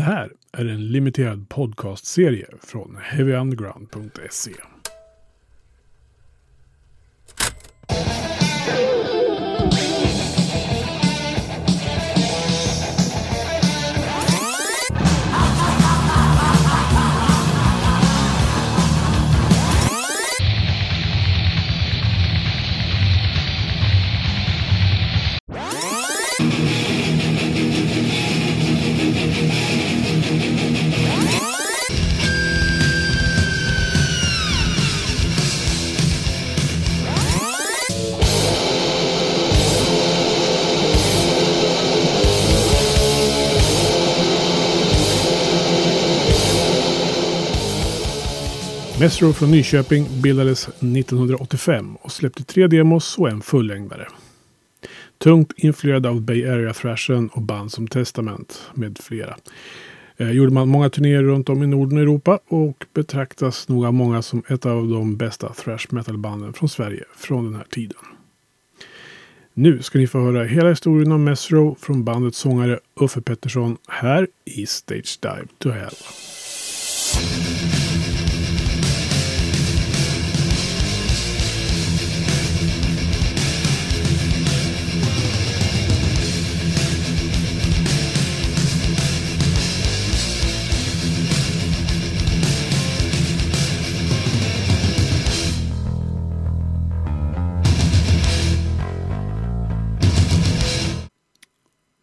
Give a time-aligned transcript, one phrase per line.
[0.00, 4.52] Det här är en limiterad podcastserie från heavyunderground.se.
[49.00, 54.08] Mesro från Nyköping bildades 1985 och släppte tre demos och en fullängdare.
[55.18, 59.36] Tungt influerad av Bay Area-thrashen och band som Testament med flera.
[60.16, 63.94] Eh, gjorde man många turnéer runt om i Norden och Europa och betraktas nog av
[63.94, 67.98] många som ett av de bästa thrash metal-banden från Sverige från den här tiden.
[69.54, 74.28] Nu ska ni få höra hela historien om Mesro från bandets sångare Uffe Pettersson här
[74.44, 75.94] i Stage Dive to Hell.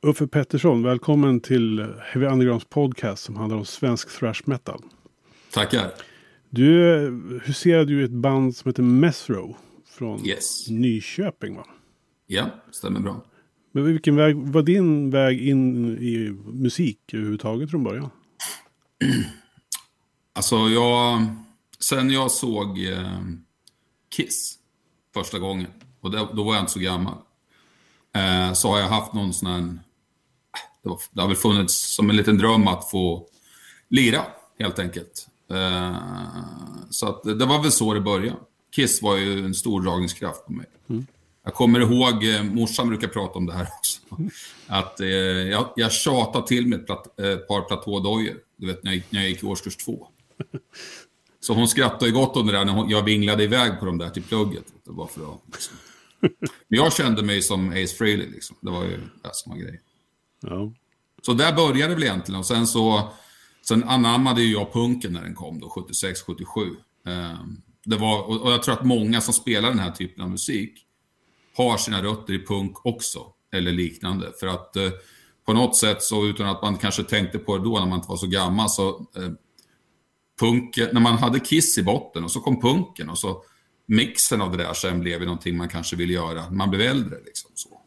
[0.08, 4.82] Uffe Pettersson, välkommen till Heavy Undergrounds podcast som handlar om svensk thrash metal.
[5.52, 5.92] Tackar.
[6.50, 10.70] Du huserade ju ett band som heter Mesro från Yes.
[10.70, 11.66] Nyköping va?
[12.28, 13.24] Ja, stämmer bra.
[13.72, 18.10] Men vilken väg var din väg in i musik överhuvudtaget från början?
[20.34, 21.26] Alltså, jag...
[21.80, 23.22] Sen jag såg eh,
[24.16, 24.56] Kiss
[25.14, 25.68] första gången,
[26.02, 27.18] och det, då var jag inte så gammal,
[28.16, 29.80] eh, så har jag haft någon sån här...
[30.88, 33.28] Det, var, det har väl funnits som en liten dröm att få
[33.90, 34.22] lira,
[34.60, 35.28] helt enkelt.
[35.52, 35.96] Eh,
[36.90, 38.38] så att, det var väl så det började.
[38.76, 40.66] Kiss var ju en stor dragningskraft på mig.
[41.44, 44.00] Jag kommer ihåg, eh, morsan brukar prata om det här också,
[44.68, 48.94] att eh, jag, jag tjatade till med ett plat, eh, par platådojor, du vet när
[48.94, 50.08] jag, när jag gick i årskurs två.
[51.40, 53.98] Så hon skrattade ju gott om det där när hon, jag vinglade iväg på dem
[53.98, 54.66] där till plugget.
[54.86, 55.78] Det var för att, liksom.
[56.68, 58.58] Men jag kände mig som Ace Frehley, liksom.
[58.62, 59.82] det var ju det som var grejen.
[60.42, 60.74] Ja.
[61.22, 62.40] Så där började det väl egentligen.
[62.40, 63.12] Och sen så
[63.68, 66.62] sen anammade ju jag punken när den kom då, 76, 77.
[67.06, 70.86] Ehm, det var, och jag tror att många som spelar den här typen av musik
[71.58, 73.20] har sina rötter i punk också,
[73.54, 74.32] eller liknande.
[74.40, 74.90] För att eh,
[75.46, 78.10] på något sätt så, utan att man kanske tänkte på det då när man inte
[78.10, 79.32] var så gammal, så eh,
[80.40, 83.44] punken, när man hade Kiss i botten och så kom punken och så
[83.86, 86.82] mixen av det där sen blev ju någonting man kanske ville göra när man blev
[86.82, 87.18] äldre.
[87.26, 87.82] Liksom, så.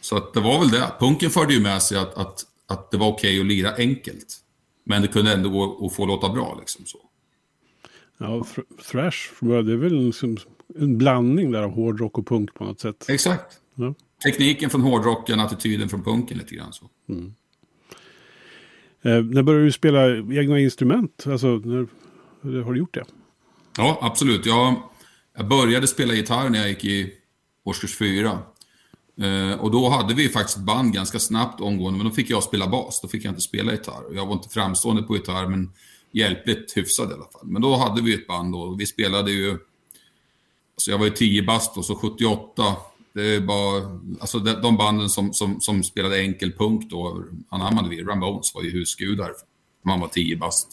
[0.00, 0.92] Så att det var väl det.
[1.00, 4.36] Punken förde ju med sig att, att, att det var okej att lira enkelt.
[4.84, 6.56] Men det kunde ändå gå att få låta bra.
[6.60, 6.98] Liksom, så.
[8.18, 10.36] Ja, thr- thrash det är väl liksom
[10.78, 13.06] en blandning där av hårdrock och punk på något sätt.
[13.08, 13.60] Exakt.
[13.74, 13.94] Ja.
[14.24, 16.84] Tekniken från hårdrocken, attityden från punken lite grann så.
[19.02, 21.24] Eh, när började du spela egna instrument?
[21.26, 21.86] Alltså, när,
[22.62, 23.04] har du gjort det?
[23.76, 24.46] Ja, absolut.
[24.46, 24.82] Jag,
[25.36, 27.12] jag började spela gitarr när jag gick i
[27.64, 28.38] årskurs fyra.
[29.20, 32.66] Eh, och då hade vi faktiskt band ganska snabbt omgående, men då fick jag spela
[32.66, 33.00] bas.
[33.00, 34.14] Då fick jag inte spela gitarr.
[34.14, 35.72] Jag var inte framstående på gitarr, men
[36.12, 37.46] hjälpligt hyfsad i alla fall.
[37.46, 39.50] Men då hade vi ett band och vi spelade ju...
[40.74, 42.76] Alltså jag var ju 10 bast och så 78.
[43.14, 44.00] Det bara...
[44.20, 48.02] Alltså de, de banden som, som, som spelade enkel punk då anammade vi.
[48.02, 49.30] Ramones var ju husgudar.
[49.84, 50.68] Man var 10 bast.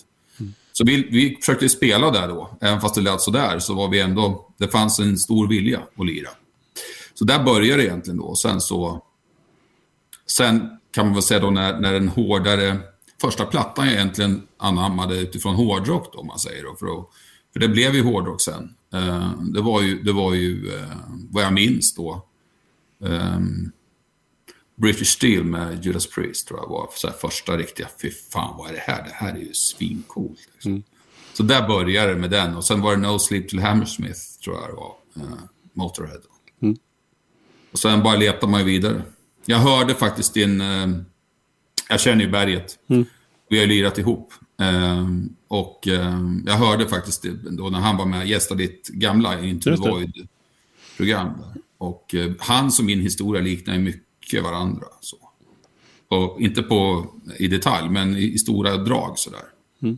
[0.74, 2.58] Så vi, vi försökte spela där då.
[2.62, 4.54] Även fast det lät sådär så var vi ändå...
[4.58, 6.30] Det fanns en stor vilja att lira.
[7.20, 8.36] Så där började det egentligen då.
[8.36, 9.04] Sen så...
[10.28, 12.78] Sen kan man väl säga då när, när den hårdare...
[13.22, 16.76] Första plattan jag egentligen anammade utifrån hårdrock då, om man säger då.
[16.76, 17.08] För, att,
[17.54, 18.76] för det blev ju hårdrock sen.
[18.94, 20.90] Eh, det var ju, det var ju eh,
[21.32, 22.26] vad jag minns då.
[23.06, 23.72] ehm,
[24.76, 28.74] British Steel med Judas Priest tror jag var så första riktiga, fy fan vad är
[28.74, 29.04] det här?
[29.04, 30.40] Det här är ju svincoolt.
[30.54, 30.84] Liksom.
[31.34, 34.56] Så där började det med den och sen var det No Sleep Till Hammersmith tror
[34.56, 35.40] jag det var, eh,
[35.74, 36.22] Motorhead.
[37.72, 39.02] Och sen bara letar man ju vidare.
[39.46, 40.88] Jag hörde faktiskt din, eh,
[41.90, 42.80] jag känner ju Berget.
[43.50, 44.34] Vi har ju lirat ihop.
[44.62, 45.08] Eh,
[45.48, 49.64] och eh, jag hörde faktiskt då när han var med och gästade ditt gamla Into
[49.64, 49.90] the Just det.
[49.90, 51.28] Void-program.
[51.28, 51.62] där.
[51.78, 54.86] Och eh, hans och min historia liknar ju mycket varandra.
[55.02, 55.18] Så.
[56.08, 59.44] Och inte på, i detalj, men i, i stora drag sådär.
[59.82, 59.98] Mm.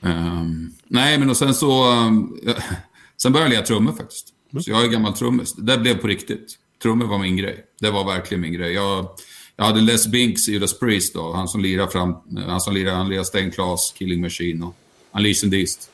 [0.00, 1.92] Um, nej, men och sen så...
[1.92, 2.38] Um,
[3.16, 4.33] sen började jag lira trummor faktiskt.
[4.54, 4.62] Mm.
[4.62, 5.52] Så jag är gammal trummis.
[5.52, 6.58] Det blev på riktigt.
[6.82, 7.64] Trummor var min grej.
[7.80, 8.72] Det var verkligen min grej.
[8.72, 9.08] Jag,
[9.56, 11.32] jag hade Les Binks i Judas Priest då.
[11.32, 12.14] Han som lirar fram...
[12.46, 14.76] Han som lirar, han lirar Sten Claes, Killing Machine och
[15.12, 15.90] Unleashed East.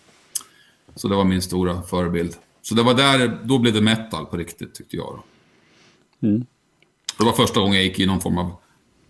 [0.95, 2.37] Så det var min stora förebild.
[2.63, 5.07] Så det var där, då blev det metal på riktigt tyckte jag.
[5.07, 6.27] Då.
[6.27, 6.47] Mm.
[7.19, 8.53] Det var första gången jag gick i någon form av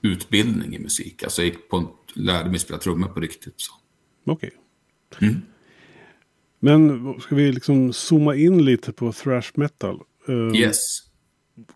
[0.03, 1.23] utbildning i musik.
[1.23, 3.55] Alltså jag gick på, lärde mig spela trummor på riktigt.
[4.27, 4.51] Okej.
[5.15, 5.29] Okay.
[5.29, 5.43] Mm.
[6.61, 10.01] Men ska vi liksom zooma in lite på thrash metal?
[10.29, 10.77] Uh, yes.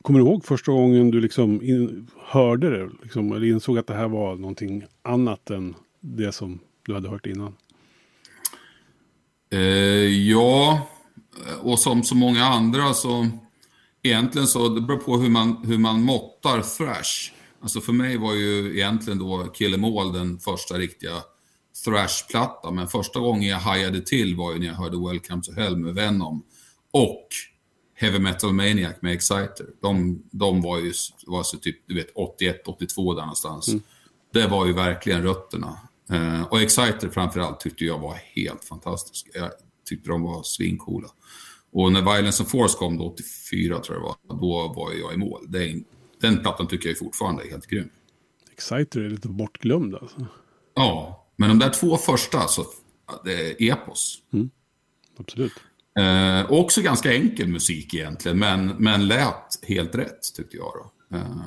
[0.03, 2.91] Kommer du ihåg första gången du liksom in, hörde det?
[3.03, 7.27] Liksom, eller insåg att det här var någonting annat än det som du hade hört
[7.27, 7.55] innan?
[9.55, 9.61] Uh,
[10.29, 10.89] ja,
[11.63, 13.29] och som så många andra så
[14.03, 17.33] egentligen så det beror på hur man, hur man måttar thrash.
[17.61, 21.13] Alltså för mig var ju egentligen då Kill Em All den första riktiga
[21.85, 22.71] thrash-platta.
[22.71, 25.95] Men första gången jag hajade till var ju när jag hörde Welcome to Hell med
[25.95, 26.43] Venom.
[26.91, 27.29] Och
[27.95, 29.67] Heavy Metal Maniac med Exciter.
[29.81, 30.93] De, de var ju
[31.27, 33.69] var så typ, du vet, 81, 82 där någonstans.
[33.69, 33.83] Mm.
[34.33, 35.79] Det var ju verkligen rötterna.
[36.13, 39.29] Uh, och Exciter framförallt tyckte jag var helt fantastisk.
[39.35, 39.51] Jag
[39.89, 41.09] tyckte de var svincoola.
[41.73, 45.15] Och när Violence and Force kom då, 84 tror jag det var, då var jag
[45.15, 45.45] i mål.
[45.49, 45.85] Den,
[46.21, 47.89] den plattan tycker jag fortfarande är helt grym.
[48.53, 50.27] Exciter är lite bortglömd alltså.
[50.75, 52.65] Ja, men de där två första, så
[53.25, 54.19] det är epos.
[54.33, 54.51] Mm.
[55.19, 55.53] Absolut.
[55.99, 60.73] Eh, också ganska enkel musik egentligen, men, men lät helt rätt tyckte jag.
[60.75, 61.17] Då.
[61.17, 61.47] Eh,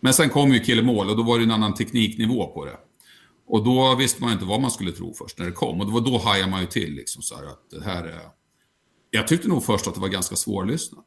[0.00, 2.76] men sen kom ju Killemål och då var det en annan tekniknivå på det.
[3.46, 5.80] Och då visste man inte vad man skulle tro först när det kom.
[5.80, 8.20] Och det var då hajade man ju till liksom så här att det här är...
[9.10, 11.06] Jag tyckte nog först att det var ganska svårlyssnat.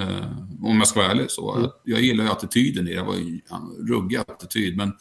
[0.00, 1.54] Eh, om jag ska vara ärlig så.
[1.54, 1.62] Mm.
[1.62, 2.96] Jag, jag gillar ju attityden i det.
[2.96, 4.76] Det var en ruggig attityd.
[4.76, 4.92] Men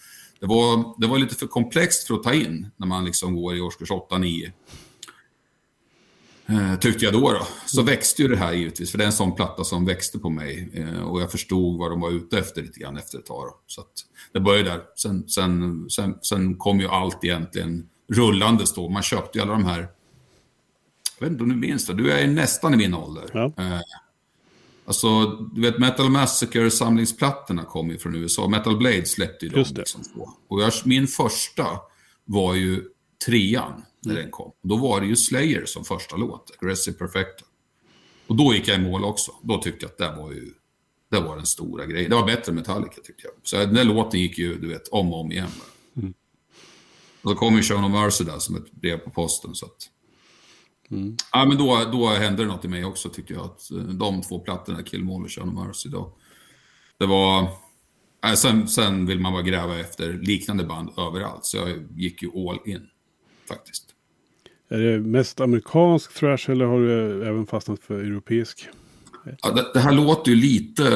[0.43, 3.55] det var, det var lite för komplext för att ta in när man liksom går
[3.55, 4.51] i årskurs 8-9.
[6.45, 7.47] Eh, tyckte jag då, då.
[7.65, 7.93] Så mm.
[7.93, 10.69] växte ju det här givetvis, för det är en sån platta som växte på mig.
[10.73, 13.45] Eh, och jag förstod vad de var ute efter lite grann efter ett tag.
[13.45, 13.59] Då.
[13.67, 13.87] Så att
[14.33, 14.81] det började där.
[14.95, 18.89] Sen, sen, sen, sen kom ju allt egentligen rullandes då.
[18.89, 19.79] Man köpte ju alla de här...
[21.19, 21.93] Jag vet inte om du minns det?
[21.93, 23.29] Du är nästan i min ålder.
[23.33, 23.45] Ja.
[23.45, 23.81] Eh,
[24.85, 28.47] Alltså, du vet Metal Massacre-samlingsplattorna kom ju från USA.
[28.47, 29.65] Metal Blade släppte ju dem.
[29.75, 30.01] Liksom,
[30.47, 31.67] och jag, min första
[32.25, 32.83] var ju
[33.25, 34.23] trean när mm.
[34.23, 34.51] den kom.
[34.61, 37.45] Då var det ju Slayer som första låt, Aggressive Perfecta.
[38.27, 39.31] Och då gick jag i mål också.
[39.41, 40.53] Då tyckte jag att det var ju
[41.13, 42.09] det var den stora grejen.
[42.09, 43.33] Det var bättre än Metallica tyckte jag.
[43.43, 45.49] Så den där låten gick ju, du vet, om och om igen.
[45.97, 46.13] Mm.
[47.21, 49.55] Och så kom ju Show No Mercy där som ett brev på posten.
[49.55, 49.89] Så att,
[50.93, 51.15] Mm.
[51.31, 53.45] Ja, men då, då hände det något i mig också tyckte jag.
[53.45, 56.17] Att eh, de två plattorna, Killmål och No Mercy, då,
[56.99, 57.41] det var...
[58.25, 62.29] Äh, sen, sen vill man bara gräva efter liknande band överallt, så jag gick ju
[62.29, 62.87] all in
[63.49, 63.85] faktiskt.
[64.69, 68.67] Är det mest amerikansk thrash eller har du även fastnat för europeisk?
[69.41, 70.87] Ja, det, det, här låter ju lite,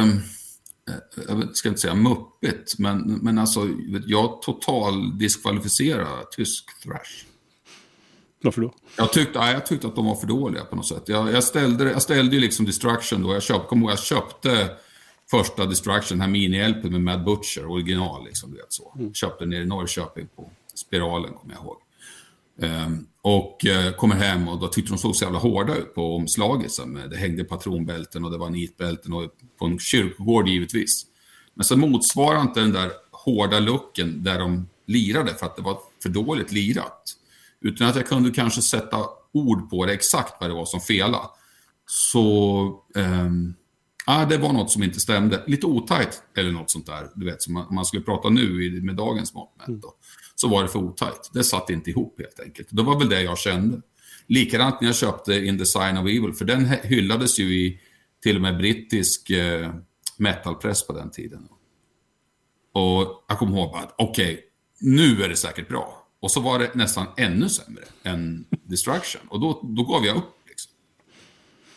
[0.89, 3.69] eh, jag ska inte säga muppigt, men, men alltså
[4.05, 7.26] jag total diskvalificerar tysk thrash.
[8.41, 8.73] Varför då?
[8.97, 11.03] Jag tyckte, jag tyckte att de var för dåliga på något sätt.
[11.05, 13.33] Jag, jag ställde, jag ställde ju liksom Destruction då.
[13.33, 14.69] Jag köpte, kom ihåg, jag köpte
[15.31, 18.93] första Destruction, den här mini-LP med Mad Butcher, original liksom, du vet så.
[18.95, 19.13] Mm.
[19.13, 21.77] Köpte den nere i Norrköping på Spiralen, kommer jag ihåg.
[22.59, 26.15] Um, och uh, kommer hem och då tyckte de såg så jävla hårda ut på
[26.15, 26.71] omslaget.
[26.71, 31.05] Så med, det hängde patronbälten och det var nitbälten och på en kyrkogård givetvis.
[31.53, 35.79] Men så motsvarade inte den där hårda looken där de lirade för att det var
[36.03, 37.17] för dåligt lirat.
[37.61, 41.27] Utan att jag kunde kanske sätta ord på det exakt vad det var som felade.
[41.85, 45.43] Så eh, det var något som inte stämde.
[45.47, 47.09] Lite otajt eller något sånt där.
[47.15, 49.53] Du vet, som man, man skulle prata nu med dagens mått.
[50.35, 51.29] Så var det för otajt.
[51.33, 52.67] Det satt inte ihop helt enkelt.
[52.71, 53.81] Det var väl det jag kände.
[54.27, 56.33] Likadant när jag köpte In the Sign of Evil.
[56.33, 57.79] För den hyllades ju i
[58.23, 59.73] till och med brittisk eh,
[60.17, 61.47] metalpress på den tiden.
[62.73, 64.43] Och jag kommer ihåg att okej, okay,
[64.79, 66.06] nu är det säkert bra.
[66.19, 69.21] Och så var det nästan ännu sämre än Destruction.
[69.29, 70.35] Och då, då gav jag upp.
[70.47, 70.71] Liksom.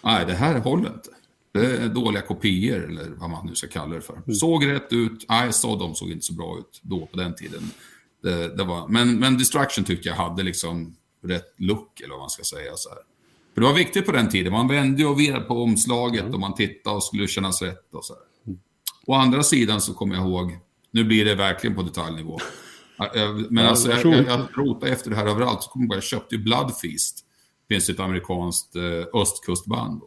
[0.03, 1.11] Nej, det här håller inte.
[1.53, 4.17] Det är dåliga kopior, eller vad man nu ska kalla det för.
[4.17, 4.35] Mm.
[4.35, 5.25] Såg rätt ut.
[5.29, 7.71] Nej, så de såg inte så bra ut då på den tiden.
[8.23, 12.31] Det, det var, men, men Destruction tyckte jag hade liksom rätt look, eller vad man
[12.31, 12.73] ska säga.
[12.77, 12.99] Så här.
[13.55, 14.53] För det var viktigt på den tiden.
[14.53, 16.35] Man vände och virade på omslaget mm.
[16.35, 17.95] och man tittade och skulle kännas rätt.
[17.95, 18.23] Och så här.
[19.07, 20.59] Å andra sidan så kommer jag ihåg,
[20.91, 22.39] nu blir det verkligen på detaljnivå.
[23.49, 25.63] Men alltså, jag, jag, jag rotade efter det här överallt.
[25.63, 27.25] Så kom jag, jag köpte ju Bloodfeast.
[27.69, 30.03] Det finns ett amerikanskt eh, östkustband.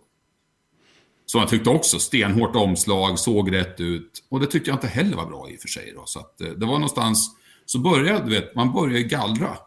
[1.26, 4.24] som jag tyckte också, stenhårt omslag, såg rätt ut.
[4.30, 5.94] Och det tyckte jag inte heller var bra i och för sig.
[5.96, 6.06] Då.
[6.06, 7.36] Så att, eh, det var någonstans,
[7.66, 9.58] så började, vet, man började gallra.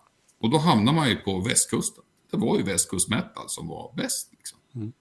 [0.41, 2.05] Och då hamnar man ju på västkusten.
[2.31, 4.33] Det var ju västkustmetal som var bäst.
[4.33, 4.59] Liksom.
[4.75, 4.93] Mm.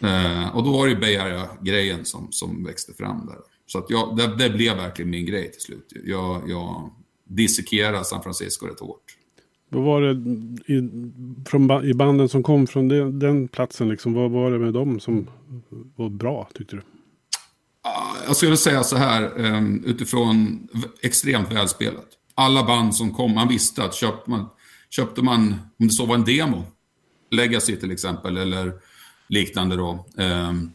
[0.00, 3.38] Eh, och då var det ju Bay Area-grejen som, som växte fram där.
[3.66, 5.92] Så att jag, det, det, blev verkligen min grej till slut.
[6.04, 6.90] Jag, jag
[7.28, 9.02] dissekerade San Francisco rätt hårt.
[9.70, 10.10] Vad var det
[10.72, 10.90] i,
[11.46, 13.88] från, i banden som kom från den, den, platsen?
[13.88, 15.26] Liksom, vad var det med dem som
[15.96, 16.82] var bra, tyckte du?
[18.26, 20.68] Jag skulle säga så här, ehm, utifrån
[21.02, 22.06] extremt välspelat.
[22.34, 24.46] Alla band som kom, man visste att köpte man,
[24.90, 26.64] köpte man om det så var en demo,
[27.30, 28.72] Legacy till exempel, eller
[29.28, 30.06] liknande då.
[30.18, 30.70] Ehm,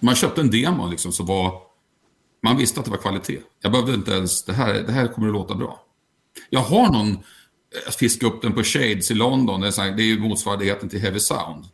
[0.00, 1.69] man köpte en demo liksom, så var,
[2.42, 3.40] man visste att det var kvalitet.
[3.62, 5.80] Jag behövde inte ens, det här, det här kommer att låta bra.
[6.50, 7.18] Jag har någon eh,
[7.84, 9.60] Jag fiskade upp den på Shades i London.
[9.60, 11.64] Det är, det är ju motsvarigheten till Heavy Sound.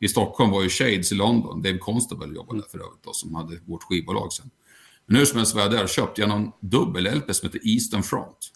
[0.00, 1.62] I Stockholm var ju Shades i London.
[1.62, 4.50] Dave Constable jobbade där för övrigt, då, som hade vårt skivbolag sen.
[5.06, 8.02] Men hur som helst var jag där och köpte jag någon dubbel-LP som heter Eastern
[8.02, 8.52] Front.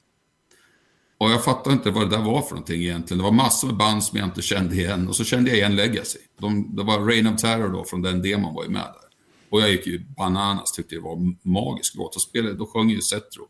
[1.18, 3.18] Och jag fattade inte vad det där var för någonting egentligen.
[3.18, 5.08] Det var massor med band som jag inte kände igen.
[5.08, 6.18] Och så kände jag igen Legacy.
[6.40, 9.05] De, det var Rain of Terror då, från den demon var ju med där.
[9.50, 12.16] Och jag gick ju bananas, tyckte det var en magisk låt.
[12.16, 13.48] Och spelade, då sjöng ju Setro.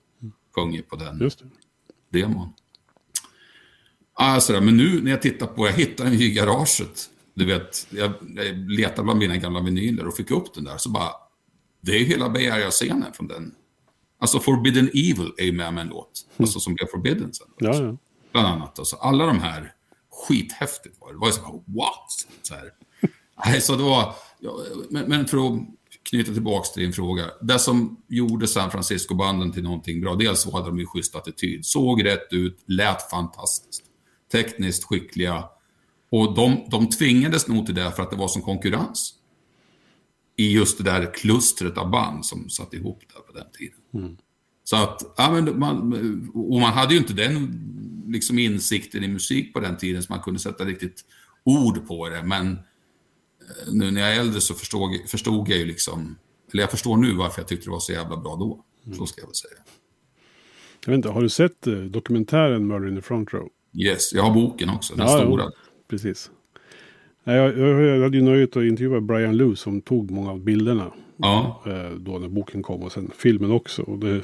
[0.54, 1.30] Sjöng ju på den
[2.08, 2.52] demon.
[4.14, 7.10] Alltså, men nu när jag tittar på, jag hittade den i garaget.
[7.34, 10.76] Du vet, jag, jag letade bland mina gamla vinyler och fick upp den där.
[10.78, 11.10] Så bara,
[11.80, 13.54] det är hela Bay Area-scenen från den.
[14.18, 16.26] Alltså Forbidden Evil är ju med med en låt.
[16.28, 16.44] Mm.
[16.44, 17.46] Alltså som blev Forbidden sen.
[17.58, 17.96] Ja, ja.
[18.32, 18.78] Bland annat.
[18.78, 19.72] Alltså, alla de här,
[20.10, 21.14] skithäftigt var det.
[21.14, 22.26] Det var ju så här, what?
[22.42, 22.72] Så här.
[23.46, 24.58] Nej, så det var, ja,
[24.90, 25.62] men, men för att
[26.10, 27.24] knyta tillbaka till din fråga.
[27.40, 31.66] Det som gjorde San Francisco-banden till någonting bra, dels hade de ju schysst attityd.
[31.66, 33.82] Såg rätt ut, lät fantastiskt
[34.32, 35.44] tekniskt skickliga.
[36.10, 39.14] Och de, de tvingades nog till det för att det var som konkurrens.
[40.36, 43.78] I just det där klustret av band som satt ihop där på den tiden.
[43.94, 44.16] Mm.
[44.64, 45.92] Så att, ja, men man,
[46.34, 47.62] och man hade ju inte den
[48.06, 51.04] liksom insikten i musik på den tiden så man kunde sätta riktigt
[51.44, 52.22] ord på det.
[52.22, 52.58] Men
[53.72, 56.16] nu när jag är äldre så förstod, förstod jag ju liksom,
[56.52, 58.64] eller jag förstår nu varför jag tyckte det var så jävla bra då.
[58.86, 58.98] Mm.
[58.98, 59.62] Så ska jag väl säga.
[60.84, 63.48] Jag vet inte, har du sett eh, dokumentären Murder in the Front Row?
[63.74, 65.42] Yes, jag har boken också, den ja, stora.
[65.42, 65.50] Ja,
[65.88, 66.30] precis.
[67.24, 70.92] Jag, jag, hade ju nöjet att intervjua Brian Lou som tog många av bilderna.
[71.16, 71.62] Ja.
[71.66, 73.82] Eh, då när boken kom och sen filmen också.
[73.82, 74.22] Och det,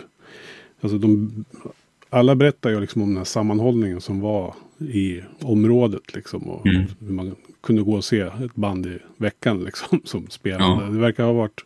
[0.81, 1.45] alltså de,
[2.11, 4.55] alla berättar ju liksom om den här sammanhållningen som var
[4.89, 6.15] i området.
[6.15, 6.87] Liksom, och mm.
[7.01, 10.85] man kunde gå och se ett band i veckan liksom, som spelade.
[10.85, 10.91] Ja.
[10.91, 11.65] Det verkar ha varit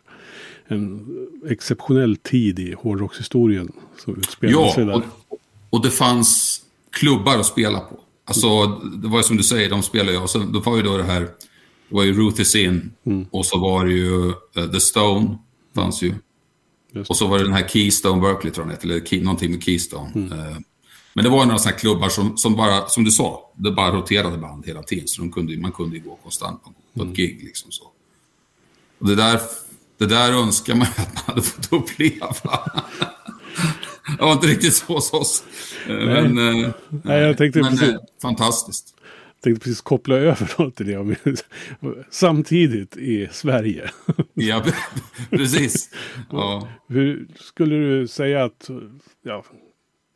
[0.67, 1.07] en
[1.49, 4.95] exceptionell tid i hårdrockshistorien som utspelade ja, sig där.
[5.29, 7.99] Och, och det fanns klubbar att spela på.
[8.25, 8.67] Alltså,
[9.01, 10.97] det var ju som du säger, de spelar ju, och så, då var ju då
[10.97, 13.25] det här, det var ju Ruth is in, mm.
[13.31, 15.37] och så var det ju uh, The Stone,
[15.75, 16.13] fanns ju.
[17.07, 19.63] Och så var det den här Keystone Berkeley, tror jag den eller key, någonting med
[19.63, 20.11] Keystone.
[20.15, 20.31] Mm.
[20.31, 20.57] Uh,
[21.17, 24.37] men det var några sådana klubbar som, som bara, som du sa, det bara roterade
[24.37, 25.07] band hela tiden.
[25.07, 27.11] Så de kunde, man kunde ju gå konstant på, på mm.
[27.11, 27.83] ett gig liksom så.
[28.99, 29.39] Och det där,
[29.97, 32.35] det där önskar man att man hade fått uppleva.
[34.17, 35.43] det var inte riktigt så hos oss.
[35.87, 36.29] Eh, nej.
[36.29, 36.71] Men, eh,
[37.03, 38.93] nej, jag tänkte men precis, eh, fantastiskt.
[39.35, 41.41] Jag tänkte precis koppla över till det.
[42.09, 43.91] Samtidigt i Sverige.
[44.33, 44.63] ja,
[45.29, 45.89] precis.
[46.31, 46.67] Ja.
[46.87, 48.69] Hur skulle du säga att,
[49.23, 49.43] ja,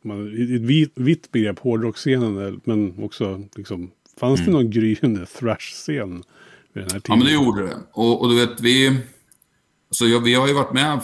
[0.04, 3.90] man, ett vitt, vitt begrepp, hårdrocksscenen, men också liksom,
[4.20, 4.52] fanns mm.
[4.52, 6.22] det någon gryende thrash-scen
[6.72, 7.02] vid den här tiden?
[7.06, 7.76] Ja, men det gjorde det.
[7.92, 8.98] Och, och du vet, vi,
[9.88, 11.00] alltså, ja, vi har ju varit med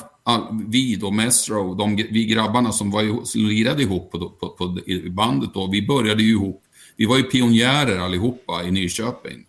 [0.66, 5.10] vi då, Mesro, de, vi grabbarna som, var, som lirade ihop på, på, på, i
[5.10, 6.62] bandet då, vi började ju ihop.
[6.96, 9.44] Vi var ju pionjärer allihopa i Nyköping.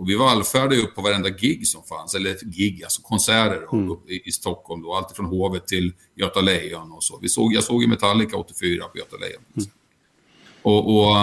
[0.00, 3.96] Och vi vallfärdade upp på varenda gig som fanns, eller gig, alltså konserter då, mm.
[4.08, 4.82] i, i, Stockholm.
[4.82, 7.18] Då, allt från Hovet till Göta Lejon och så.
[7.22, 9.42] Vi såg, jag såg ju Metallica 84 på Göta Lejon.
[9.56, 9.70] Mm.
[10.62, 11.16] Och, och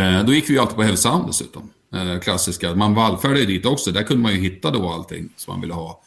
[0.00, 1.70] äh, då gick vi ju alltid på Heavy Sound dessutom.
[1.94, 2.74] Äh, klassiska.
[2.74, 3.90] Man vallfärdade dit också.
[3.90, 6.02] Där kunde man ju hitta då allting som man ville ha.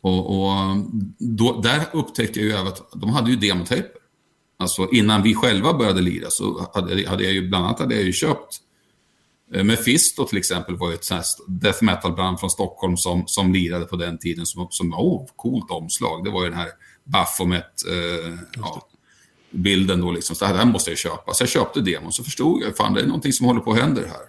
[0.00, 0.76] Och, och
[1.18, 4.00] då, där upptäckte jag ju att de hade ju demotejper.
[4.56, 8.04] Alltså innan vi själva började lira så hade, hade jag ju bland annat hade jag
[8.04, 8.71] ju köpt eh,
[9.52, 11.10] Mephisto till exempel var ju ett
[11.46, 16.24] death metal-band från Stockholm som, som lirade på den tiden som, som oh, coolt omslag.
[16.24, 16.68] Det var ju den här
[17.04, 18.88] Baphomet, eh, ja,
[19.50, 20.36] bilden då liksom.
[20.36, 21.34] Så det här måste jag köpa.
[21.34, 23.80] Så jag köpte demon så förstod jag, fan det är någonting som håller på att
[23.80, 24.26] hända här.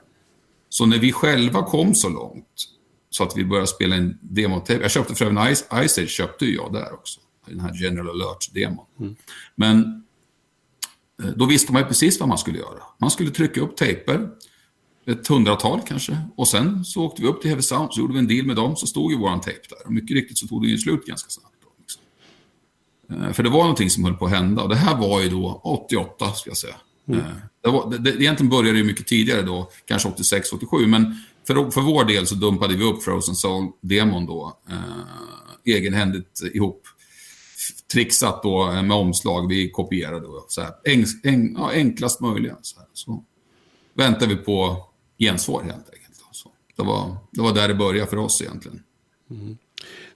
[0.70, 2.68] Så när vi själva kom så långt
[3.10, 4.82] så att vi började spela in demotape.
[4.82, 7.20] Jag köpte för även Ice, Ice Age köpte jag där också.
[7.46, 8.86] Den här General Alert-demon.
[9.00, 9.16] Mm.
[9.56, 10.04] Men
[11.24, 12.84] eh, då visste man ju precis vad man skulle göra.
[13.00, 14.30] Man skulle trycka upp tejper.
[15.06, 16.18] Ett hundratal kanske.
[16.36, 18.56] Och sen så åkte vi upp till Heavy Sound, så gjorde vi en deal med
[18.56, 19.86] dem, så stod ju våran tejp där.
[19.86, 21.56] Och mycket riktigt så tog det ju slut ganska snabbt.
[21.80, 22.02] Liksom.
[23.24, 24.64] Eh, för det var någonting som höll på att hända.
[24.64, 26.76] Och det här var ju då 88, ska jag säga.
[27.08, 27.20] Mm.
[27.20, 27.26] Eh,
[27.64, 30.88] det var, det, det, egentligen började det mycket tidigare då, kanske 86, 87.
[30.88, 31.16] Men
[31.48, 34.58] för, för vår del så dumpade vi upp Frozen Soul-demon då.
[34.70, 36.88] Eh, egenhändigt ihop
[37.94, 39.50] trixat då med omslag.
[39.50, 42.58] Vi kopierade då, så här, en, en, ja, enklast möjliga.
[42.62, 42.88] Så, här.
[42.94, 43.24] så
[43.94, 44.88] väntar vi på
[45.24, 46.24] gensvar helt enkelt.
[46.32, 48.84] Så det, var, det var där det började för oss egentligen.
[49.30, 49.58] Mm.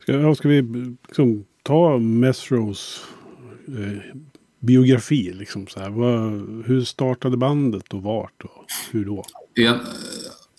[0.02, 0.62] Ska, ska vi
[1.08, 3.04] liksom, ta Mesros
[3.68, 4.18] eh,
[4.60, 5.34] biografi?
[5.34, 5.90] Liksom, så här.
[5.90, 6.32] Vad,
[6.66, 9.26] hur startade bandet och vart och hur då?
[9.56, 9.80] Igen,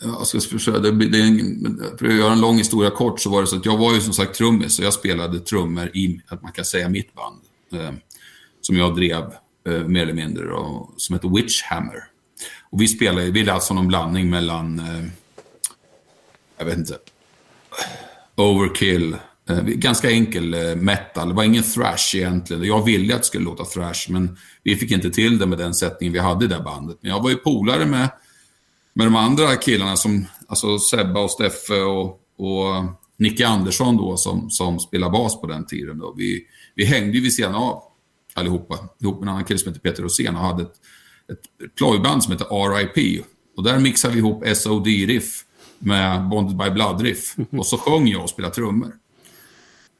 [0.03, 3.41] jag ska försöka, det, det en, för att göra en lång historia kort så var
[3.41, 6.43] det så att jag var ju som sagt trummis och jag spelade trummor i, att
[6.43, 7.41] man kan säga, mitt band.
[7.73, 7.95] Eh,
[8.61, 9.23] som jag drev
[9.69, 12.05] eh, mer eller mindre och, som heter Witchhammer.
[12.71, 15.05] Och vi spelade, vi lät som någon blandning mellan, eh,
[16.59, 16.99] jag vet inte,
[18.37, 19.17] Overkill,
[19.49, 21.29] eh, ganska enkel eh, metal.
[21.29, 22.65] Det var ingen thrash egentligen.
[22.65, 25.75] Jag ville att det skulle låta thrash, men vi fick inte till det med den
[25.75, 26.99] sättningen vi hade i det bandet.
[27.01, 28.09] Men jag var ju polare med
[28.99, 32.85] med de andra killarna som, alltså Sebba och Steffe och, och
[33.17, 35.99] Nicke Andersson då som, som spelade bas på den tiden.
[35.99, 36.15] Då.
[36.17, 37.83] Vi, vi hängde ju vid sidan av
[38.35, 40.75] allihopa, ihop med en annan kille som heter Peter Rosén och hade ett,
[41.33, 43.25] ett plojband som heter RIP.
[43.57, 45.45] Och där mixade vi ihop SOD-riff
[45.79, 47.37] med Bonded by Blood-riff.
[47.51, 48.93] Och så sjöng jag och spelade trummor.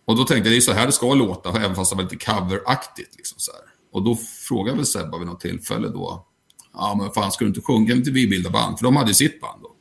[0.05, 2.03] Och då tänkte jag, det är så här det ska låta, även fast det var
[2.03, 3.17] lite coveraktigt.
[3.17, 3.61] Liksom så här.
[3.93, 4.17] Och då
[4.49, 6.27] frågade väl Sebba vid något tillfälle då,
[6.73, 8.79] ja men fan ska du inte sjunga, kan inte vi bilda band?
[8.79, 9.75] För de hade ju sitt band då.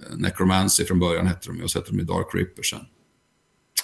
[0.00, 2.80] Eh, Necromancy från början hette de och så hette de i Dark Ripper sen.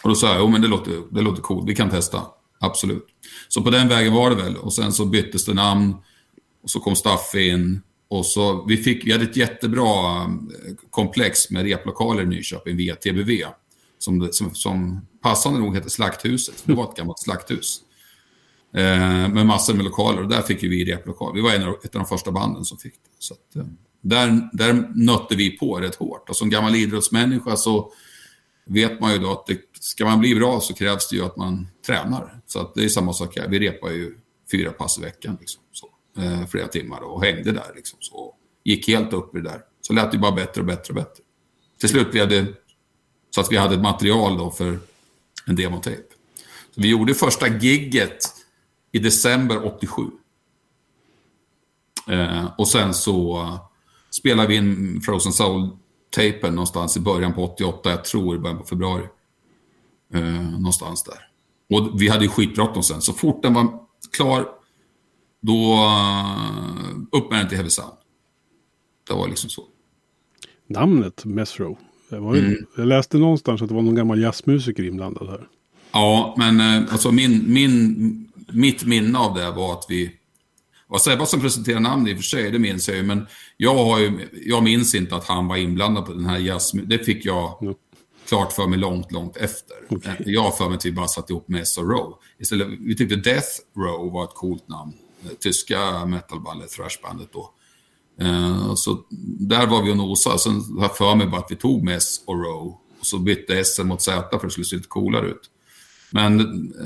[0.02, 2.22] Och då sa jag, jo men det låter, det låter coolt, vi kan testa.
[2.60, 3.06] Absolut.
[3.48, 4.56] Så på den vägen var det väl.
[4.56, 5.94] Och sen så byttes det namn.
[6.64, 7.80] Och så kom Staffe in.
[8.08, 12.94] Och så, vi, fick, vi hade ett jättebra eh, komplex med replokaler i Nyköping via
[12.94, 13.30] TBV.
[13.98, 16.62] Som, som, som passande nog hette Slakthuset.
[16.64, 17.80] Det var ett gammalt slakthus.
[18.74, 21.34] Eh, med massor med lokaler och där fick vi replokal.
[21.34, 23.10] Vi var en av, ett av de första banden som fick det.
[23.18, 23.66] Så att, eh,
[24.00, 26.28] där, där nötte vi på rätt hårt.
[26.28, 27.92] Och som gammal idrottsmänniska så
[28.66, 31.36] vet man ju då att det, ska man bli bra så krävs det ju att
[31.36, 32.40] man tränar.
[32.46, 33.48] Så att det är samma sak här.
[33.48, 34.18] Vi repar ju
[34.50, 35.36] fyra pass i veckan.
[35.40, 35.86] Liksom, så,
[36.18, 37.72] eh, flera timmar och hängde där.
[37.76, 39.60] Liksom, så, gick helt upp i det där.
[39.80, 41.22] Så lät det bara bättre och bättre och bättre.
[41.80, 42.46] Till slut blev det
[43.30, 44.78] så att vi hade ett material då för
[45.46, 46.02] en demotejp.
[46.74, 48.18] vi gjorde första gigget
[48.92, 50.02] i december 87.
[52.08, 53.48] Eh, och sen så
[54.10, 58.64] spelade vi in Frozen Soul-tapen någonstans i början på 88, jag tror i början på
[58.64, 59.08] februari.
[60.14, 61.28] Eh, någonstans där.
[61.76, 63.02] Och vi hade ju skitbråttom sen.
[63.02, 63.80] Så fort den var
[64.12, 64.48] klar,
[65.46, 65.78] då
[67.12, 67.92] upp med den till Heavy Sound.
[69.08, 69.62] Det var liksom så.
[70.66, 71.78] Namnet Mesro.
[72.10, 72.56] mm.
[72.76, 75.48] Jag läste någonstans att det var någon gammal jazzmusiker inblandad här.
[75.92, 80.10] Ja, men uh, alltså min, min mitt minne av det var att vi...
[80.86, 83.02] Och Sebba som presenterade namnet i och för sig, det minns jag ju.
[83.02, 83.26] Men
[83.56, 86.72] jag, har ju, jag minns inte att han var inblandad på den här jazz...
[86.72, 87.74] Det fick jag mm.
[88.28, 89.76] klart för mig långt, långt efter.
[89.88, 90.14] Okay.
[90.26, 92.14] Jag har för mig att vi bara satt ihop med Row.
[92.38, 94.92] Istället, vi tyckte Death Row var ett coolt namn.
[95.40, 97.50] Tyska metalbandet, thrashbandet då.
[98.22, 99.04] Uh, så
[99.40, 100.38] där var vi och nosade.
[100.38, 102.78] Sen har jag för mig bara att vi tog med S och Row.
[103.00, 105.50] Och så bytte S mot Z för att det skulle se lite coolare ut.
[106.14, 106.40] Men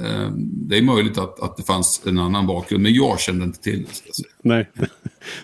[0.05, 3.61] eh, det är möjligt att, att det fanns en annan bakgrund, men jag kände inte
[3.61, 4.25] till det.
[4.43, 4.71] Nej,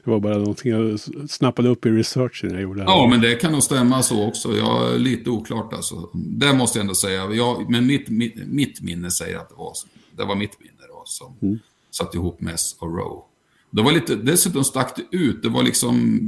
[0.05, 2.83] det var bara någonting jag snappade upp i researchen jag gjorde.
[2.83, 4.57] Ja, men det kan nog stämma så också.
[4.57, 6.11] Jag är lite oklart alltså.
[6.13, 7.31] Det måste jag ändå säga.
[7.31, 9.73] Jag, men mitt, mitt, mitt, minne säger att det var,
[10.17, 11.59] det var mitt minne då, som mm.
[11.95, 13.25] Satt ihop Mess och Row.
[13.71, 15.43] Det var lite, dessutom stack det ut.
[15.43, 16.21] Det var liksom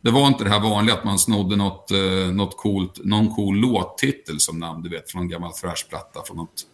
[0.00, 3.56] det var inte det här vanliga att man snodde något, eh, något coolt, någon cool
[3.56, 6.66] låttitel som namn, du vet, från en gammal thrashplatta från något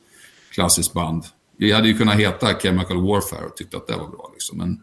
[0.50, 1.24] klassiskt band.
[1.56, 4.30] Vi hade ju kunnat heta Chemical Warfare och tyckte att det var bra.
[4.32, 4.58] Liksom.
[4.58, 4.80] Men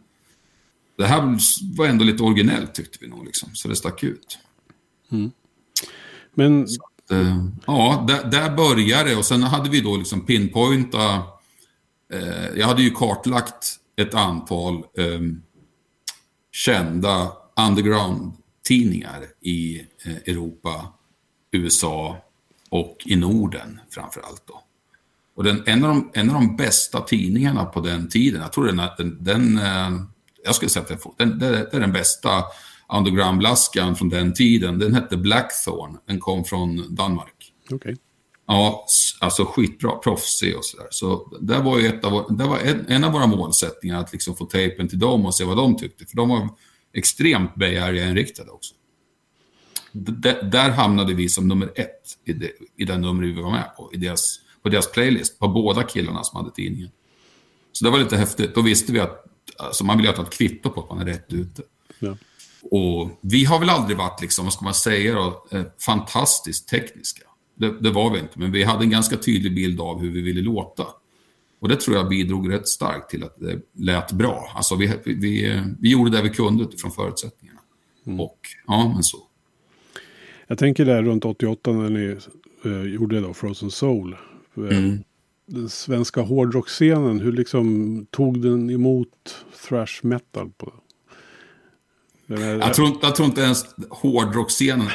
[0.97, 1.37] det här
[1.77, 4.37] var ändå lite originellt tyckte vi nog, liksom, så det stack ut.
[5.11, 5.31] Mm.
[6.33, 6.63] Men...
[6.63, 11.23] Att, eh, ja, där, där började det och sen hade vi då liksom pinpointa...
[12.13, 15.21] Eh, jag hade ju kartlagt ett antal eh,
[16.51, 17.31] kända
[17.67, 20.93] underground-tidningar i eh, Europa,
[21.51, 22.17] USA
[22.69, 24.43] och i Norden framför allt.
[24.47, 24.63] Då.
[25.35, 28.65] Och den, en, av de, en av de bästa tidningarna på den tiden, jag tror
[28.65, 29.91] den, den, den eh,
[30.43, 32.43] jag skulle säga att den, det, det är den bästa
[32.87, 34.79] underground-blaskan från den tiden.
[34.79, 37.53] Den hette Blackthorn, den kom från Danmark.
[37.69, 37.95] Okay.
[38.47, 38.85] Ja,
[39.19, 40.87] alltså skitbra, proffsig och sådär.
[40.91, 44.35] Så det var ju ett av, det var en, en av våra målsättningar, att liksom
[44.35, 46.05] få tejpen till dem och se vad de tyckte.
[46.05, 46.49] För de var
[46.93, 48.73] extremt Bay Area-inriktade också.
[49.91, 53.75] D där hamnade vi som nummer ett i, det, i den nummer vi var med
[53.77, 56.91] på, i deras, på deras playlist, på båda killarna som hade tidningen.
[57.71, 58.55] Så det var lite häftigt.
[58.55, 59.25] Då visste vi att
[59.57, 61.61] alltså man vill ju ha ett kvitto på att man är rätt ute.
[61.99, 62.17] Ja.
[62.71, 67.23] Och vi har väl aldrig varit, liksom, vad ska man säga då, eh, fantastiskt tekniska.
[67.55, 70.21] Det, det, var vi inte, men vi hade en ganska tydlig bild av hur vi
[70.21, 70.85] ville låta.
[71.59, 74.51] Och det tror jag bidrog rätt starkt till att det lät bra.
[74.55, 77.59] Alltså vi, vi, vi gjorde det vi kunde utifrån förutsättningarna.
[78.05, 78.19] Mm.
[78.19, 79.17] Och ja, men så.
[80.47, 82.17] Jag tänker där runt 88 när ni
[82.65, 84.15] eh, gjorde då Frozen Soul.
[84.57, 85.03] Eh, mm.
[85.45, 90.51] Den svenska hårdrockscenen, hur liksom tog den emot thrash metal?
[90.57, 90.73] På
[92.27, 94.87] här, jag, tror, jag tror inte ens hårdrockscenen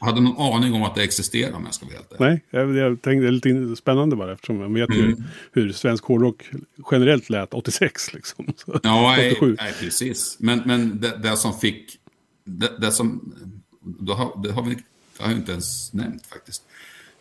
[0.00, 3.10] hade någon aning om att det existerar om jag ska vara helt Nej, jag, tänkte
[3.10, 5.08] det är lite spännande bara eftersom jag vet mm.
[5.10, 5.16] ju
[5.52, 6.50] hur svensk hårdrock
[6.90, 8.52] generellt lät 86 liksom.
[8.56, 10.36] Så, ja, nej, nej, precis.
[10.40, 11.98] Men, men det, det som fick,
[12.44, 13.34] det, det som,
[13.80, 14.76] då har, det har vi
[15.20, 16.62] det har jag inte ens nämnt faktiskt.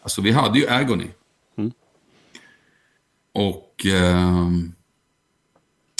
[0.01, 1.07] Alltså vi hade ju Agony.
[1.57, 1.71] Mm.
[3.31, 4.49] Och eh,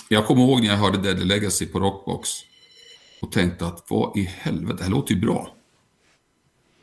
[0.10, 2.30] jag kommer ihåg när jag hörde Deadly Legacy på Rockbox
[3.22, 5.56] och tänkte att vad i helvete, det här låter ju bra.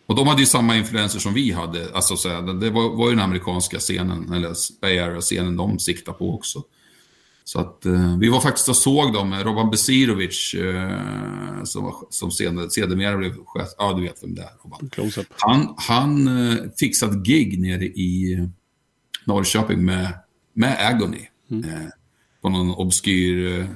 [0.07, 1.95] Och de hade ju samma influenser som vi hade.
[1.95, 6.35] Alltså, så det var, var ju den amerikanska scenen, eller Bay Area-scenen de siktade på
[6.35, 6.63] också.
[7.45, 12.71] Så att eh, vi var faktiskt och såg dem Robban Besirovic eh, som, som senare,
[12.71, 13.69] sedermera blev chef.
[13.79, 14.91] Ja, du vet vem det är, Robban.
[15.37, 18.49] Han, han eh, fixade gig nere i
[19.25, 20.19] Norrköping med,
[20.53, 21.27] med Agony.
[21.51, 21.71] Mm.
[21.71, 21.89] Eh,
[22.43, 23.67] på någon obskyr eh,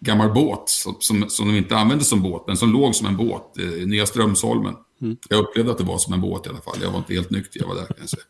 [0.00, 3.16] gammal båt som, som, som de inte använde som båt, men som låg som en
[3.16, 4.74] båt, eh, Nya Strömsholmen.
[5.04, 5.16] Mm.
[5.28, 6.78] Jag upplevde att det var som en båt i alla fall.
[6.82, 8.22] Jag var inte helt nykter, jag var där kan jag säga.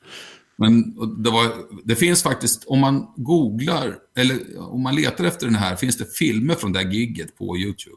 [0.56, 1.52] Men det, var,
[1.84, 6.16] det finns faktiskt, om man googlar, eller om man letar efter den här, finns det
[6.16, 7.96] filmer från det här gigget på YouTube.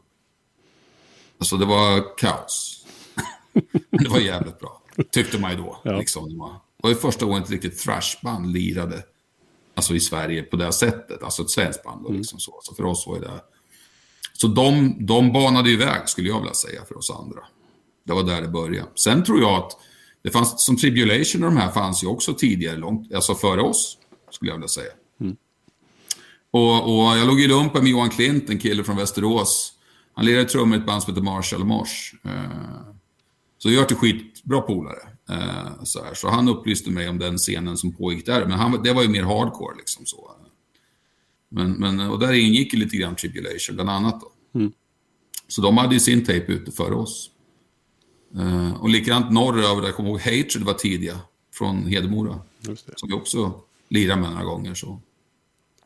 [1.38, 2.86] Alltså det var kaos.
[3.90, 5.80] det var jävligt bra, tyckte man ju då.
[5.84, 5.98] Ja.
[5.98, 6.28] Liksom.
[6.28, 9.02] Det var ju första gången ett riktigt thrashband lirade
[9.74, 11.22] alltså i Sverige på det sättet.
[11.22, 12.04] Alltså ett svenskt band.
[12.04, 12.18] Och mm.
[12.18, 12.58] liksom så.
[12.62, 13.40] så för oss var det...
[14.32, 17.40] Så de, de banade iväg, skulle jag vilja säga, för oss andra.
[18.08, 18.88] Det var där det började.
[18.94, 19.72] Sen tror jag att
[20.22, 23.98] det fanns, som Tribulation och de här fanns ju också tidigare, långt, alltså före oss,
[24.30, 24.92] skulle jag vilja säga.
[25.20, 25.36] Mm.
[26.50, 29.72] Och, och, jag låg i lumpen med Johan Klint, en kille från Västerås.
[30.14, 32.14] Han lirade trummor i ett band som heter Marshall Mosh.
[32.24, 32.94] Eh,
[33.58, 35.08] så vi var till skitbra polare.
[35.30, 36.14] Eh, så, här.
[36.14, 38.46] så han upplyste mig om den scenen som pågick där.
[38.46, 40.30] Men han, det var ju mer hardcore liksom så.
[41.50, 44.58] Men, men, och där ingick lite grann Tribulation, bland annat då.
[44.58, 44.72] Mm.
[45.48, 47.30] Så de hade ju sin tape ute före oss.
[48.36, 51.20] Uh, och likadant norröver, jag kommer ihåg Hatred var tidiga
[51.54, 52.40] från Hedemora.
[52.96, 54.74] Som vi också lirade med några gånger.
[54.74, 55.00] Så,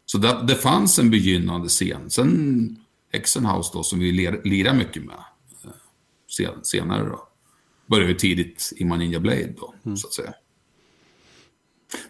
[0.07, 2.11] så det, det fanns en begynnande scen.
[2.11, 2.76] Sen
[3.12, 4.12] Hexenhouse då, som vi
[4.44, 5.16] lirade mycket med
[5.64, 5.70] uh,
[6.37, 7.28] sen, senare då.
[7.87, 9.96] Började ju tidigt i Ninja Blade då, mm.
[9.96, 10.35] så att säga.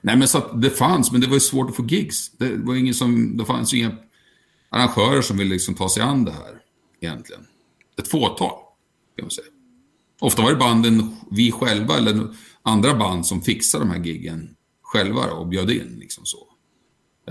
[0.01, 2.31] Nej, men så att det fanns, men det var ju svårt att få gigs.
[2.31, 3.97] Det var ingen som, det fanns ju inga
[4.69, 6.61] arrangörer som ville liksom ta sig an det här,
[7.01, 7.47] egentligen.
[7.99, 8.53] Ett fåtal,
[9.17, 9.47] kan man säga.
[10.23, 15.27] Ofta var det banden, vi själva eller andra band som fixade de här giggen själva
[15.27, 15.97] då och bjöd in.
[16.01, 16.39] Liksom så.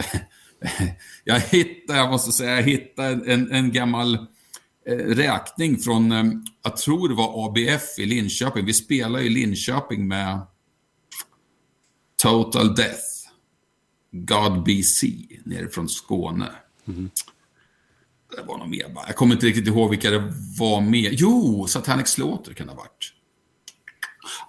[1.24, 4.14] jag hittade, jag måste säga, jag hittade en, en gammal
[4.88, 6.24] eh, räkning från, eh,
[6.64, 8.66] jag tror det var ABF i Linköping.
[8.66, 10.42] Vi spelade i Linköping med
[12.22, 13.08] Total Death,
[14.12, 15.08] God BC,
[15.46, 16.52] nere från Skåne.
[16.88, 17.10] Mm
[18.36, 19.08] det var något mer bara.
[19.08, 21.10] Jag kommer inte riktigt ihåg vilka det var med.
[21.14, 23.14] Jo, Satanic Slaughter kan det ha varit.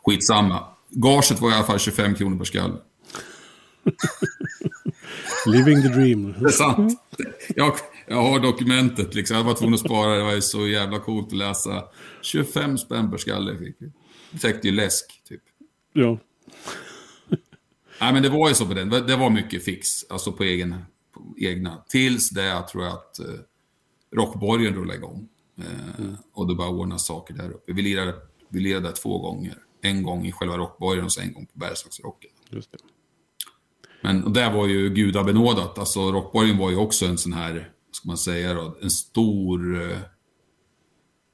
[0.04, 0.64] Skitsamma.
[0.88, 2.76] Gaget var i alla fall 25 kronor per skalle.
[5.46, 6.34] Living the dream.
[6.38, 7.02] Det är sant.
[7.56, 9.36] Jag, jag har dokumentet liksom.
[9.36, 10.22] Jag var tvungen att spara det.
[10.22, 11.84] var så jävla coolt att läsa.
[12.22, 13.90] 25 spänn per skalle fick vi.
[14.38, 15.42] Täckte ju läsk, typ.
[15.92, 16.18] Ja.
[18.00, 18.88] Nej, men det var ju så på den.
[18.88, 21.84] Det var mycket fix, alltså på, egen, på egna.
[21.88, 23.20] Tills det, tror jag att...
[24.16, 25.28] Rockborgen rullade igång.
[25.58, 26.16] Eh, mm.
[26.32, 27.72] Och det började ordna saker där uppe.
[27.72, 28.14] Vi lirade,
[28.48, 29.58] vi lirade där två gånger.
[29.82, 32.30] En gång i själva rockborgen och sen en gång på Bergslagsrocken.
[32.50, 32.78] Just det.
[34.02, 35.78] Men och där var ju gudabenådat.
[35.78, 37.52] Alltså rockborgen var ju också en sån här,
[37.86, 39.98] vad ska man säga då, en stor eh,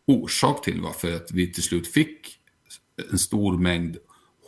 [0.06, 2.38] orsak till varför att vi till slut fick
[3.12, 3.96] en stor mängd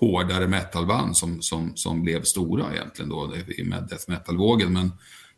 [0.00, 4.72] hårdare metalband som, som, som blev stora egentligen då med death metal-vågen.
[4.72, 4.92] Men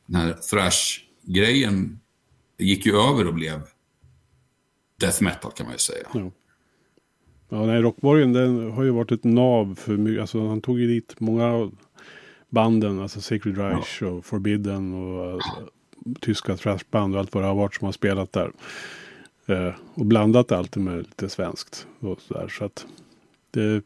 [0.07, 2.01] den här thrash-grejen
[2.59, 3.61] gick ju över och blev
[5.01, 6.07] death metal kan man ju säga.
[6.15, 6.31] Ja.
[7.49, 10.21] Ja, nej, Rockborgen den har ju varit ett nav för mycket.
[10.21, 11.71] Alltså han tog ju dit många
[12.49, 14.09] banden, alltså Sacred Reich ja.
[14.09, 15.69] och Forbidden och ja.
[16.21, 18.53] tyska thrashband och allt vad det har varit som har spelat där.
[19.47, 21.87] Eh, och blandat alltid med lite svenskt.
[22.01, 22.87] Och så, där, så att
[23.51, 23.83] det...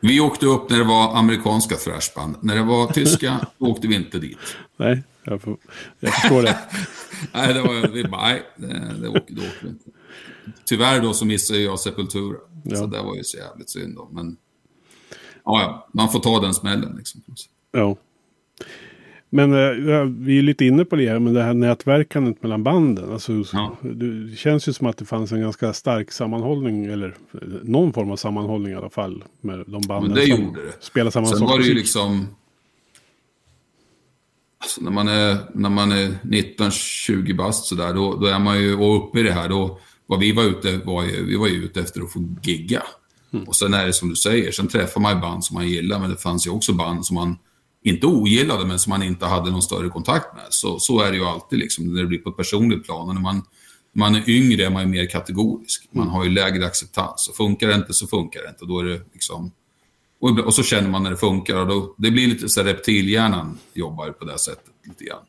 [0.00, 2.36] Vi åkte upp när det var amerikanska thrashband.
[2.40, 4.56] När det var tyska, åkte vi inte dit.
[4.76, 5.56] Nej, jag, får,
[6.00, 6.58] jag förstår det.
[7.34, 9.90] nej, det var, vi bara, nej, det, det åkte, det åkte vi inte.
[10.64, 12.36] Tyvärr då så missade jag Sepultura.
[12.64, 12.76] Ja.
[12.76, 14.08] Så det var ju så jävligt synd då.
[14.12, 14.36] Men
[15.44, 17.22] ja, ja, man får ta den smällen liksom.
[17.72, 17.96] Ja.
[19.30, 23.12] Men äh, vi är lite inne på det här med det här nätverkandet mellan banden.
[23.12, 23.76] Alltså, ja.
[23.82, 27.14] Det känns ju som att det fanns en ganska stark sammanhållning, eller
[27.62, 30.72] någon form av sammanhållning i alla fall, med de banden det som gjorde det.
[30.80, 32.26] spelar samma Sen det ju liksom...
[34.60, 38.76] Alltså när man är, när man är 19-20 bast sådär, då, då är man ju
[38.76, 39.48] och uppe i det här.
[39.48, 42.82] Då, vad vi var ute var ju, vi var ju ute efter att få gigga.
[43.32, 43.44] Mm.
[43.44, 46.00] Och sen är det som du säger, sen träffar man ju band som man gillar,
[46.00, 47.36] men det fanns ju också band som man
[47.84, 50.46] inte ogillade, men som man inte hade någon större kontakt med.
[50.50, 53.08] Så, så är det ju alltid liksom, när det blir på ett personligt plan.
[53.08, 53.42] Och när man,
[53.94, 55.88] man är yngre är man ju mer kategorisk.
[55.90, 57.28] Man har ju lägre acceptans.
[57.28, 58.60] Och funkar det inte så funkar det inte.
[58.60, 59.50] Och, då är det liksom,
[60.20, 61.56] och, och så känner man när det funkar.
[61.56, 65.24] Och då, det blir lite så reptilhjärnan jobbar på det sättet lite grann.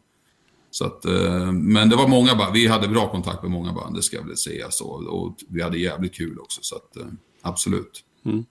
[0.71, 2.53] Så att, eh, men det var många band.
[2.53, 4.71] Vi hade bra kontakt med många band, det ska jag väl säga.
[4.71, 4.85] Så.
[4.87, 7.07] Och vi hade jävligt kul också, så att, eh,
[7.41, 8.03] absolut.
[8.25, 8.45] Mm.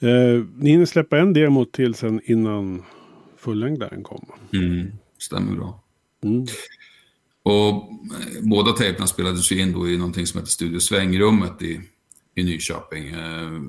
[0.00, 2.82] Eh, ni hinner släppa en demo till sen innan
[3.36, 4.34] fullängdaren kommer.
[4.52, 5.82] Mm, stämmer bra.
[6.24, 6.46] Mm.
[7.42, 11.80] Och eh, båda tejperna spelades ju in då i någonting som heter Studio Svängrummet i,
[12.34, 13.08] i Nyköping.
[13.08, 13.60] Eh,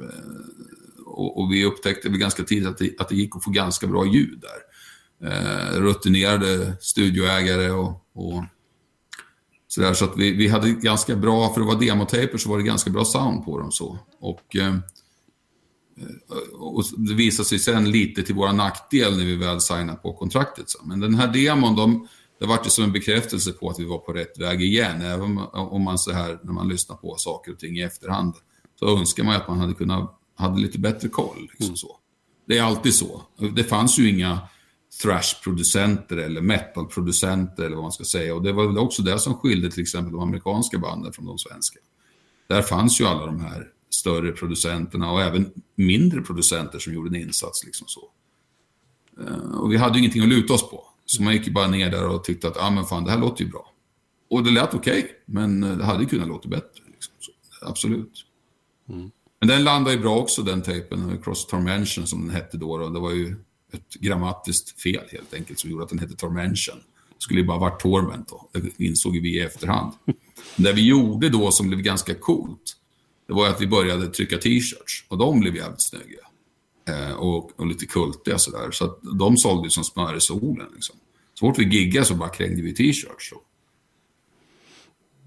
[1.18, 3.88] och, och, vi upptäckte väl ganska tidigt att det, att det gick att få ganska
[3.88, 4.68] bra ljud där.
[5.30, 8.44] Eh, rutinerade studioägare och, och
[9.68, 9.94] sådär.
[9.94, 12.90] Så att vi, vi hade ganska bra, för att vara demotaper så var det ganska
[12.90, 14.00] bra sound på dem så.
[14.20, 14.76] Och eh,
[16.54, 20.66] och det visade sig sen lite till vår nackdel när vi väl signade på kontraktet.
[20.84, 22.08] Men den här demon, de,
[22.40, 25.02] det var ju som en bekräftelse på att vi var på rätt väg igen.
[25.02, 28.34] Även om man så här, när man lyssnar på saker och ting i efterhand,
[28.80, 31.42] så önskar man att man hade kunnat, hade lite bättre koll.
[31.42, 31.78] Liksom mm.
[31.78, 31.98] så.
[32.46, 33.22] Det är alltid så.
[33.56, 34.40] Det fanns ju inga
[35.04, 38.36] thrash-producenter eller metal-producenter eller vad man ska säga.
[38.36, 41.38] Och det var väl också det som skilde till exempel de amerikanska banden från de
[41.38, 41.80] svenska.
[42.48, 47.22] Där fanns ju alla de här större producenterna och även mindre producenter som gjorde en
[47.22, 47.66] insats.
[47.66, 48.10] Liksom så.
[49.22, 50.84] Eh, och vi hade ju ingenting att luta oss på.
[51.06, 53.20] Så man gick ju bara ner där och tyckte att ah, men fan, det här
[53.20, 53.74] låter ju bra.
[54.30, 56.84] Och det lät okej, okay, men det hade kunnat låta bättre.
[56.92, 57.14] Liksom.
[57.20, 58.26] Så, absolut.
[58.90, 59.12] Mm.
[59.40, 62.78] Men den landade ju bra också, den tejpen, Cross Tormention som den hette då.
[62.78, 62.90] då.
[62.90, 63.36] det var ju
[63.74, 66.78] ett grammatiskt fel helt enkelt som gjorde att den hette Tormention.
[67.10, 68.50] Det skulle ju bara varit Torment då.
[68.52, 69.94] Det insåg vi i efterhand.
[70.56, 72.78] Det vi gjorde då som blev ganska coolt,
[73.28, 76.20] det var att vi började trycka t-shirts och de blev jävligt snygga.
[76.90, 78.72] Eh, och, och, lite kultiga sådär.
[78.72, 80.68] Så att de sålde ju som smör i solen.
[80.74, 80.96] Liksom.
[81.34, 83.32] Så fort vi giggade så bara krängde vi t-shirts.
[83.32, 83.44] Och,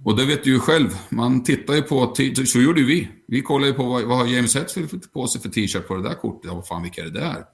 [0.05, 0.89] och det vet du ju själv.
[1.09, 2.15] Man tittar ju på,
[2.47, 3.09] så gjorde ju vi.
[3.27, 6.03] Vi kollade ju på vad, vad har James Hetfield på sig för t-shirt på det
[6.03, 6.45] där kortet.
[6.45, 7.45] Ja, vad fan, vilka är det där?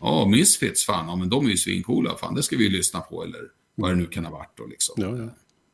[0.00, 2.16] Ja, Misfits, fan, ja, men de är ju svincoola.
[2.16, 3.24] Fan, det ska vi ju lyssna på.
[3.24, 3.40] Eller
[3.74, 4.56] vad det nu kan ha varit.
[4.56, 4.94] Då, liksom.
[4.98, 5.28] Ja, ja.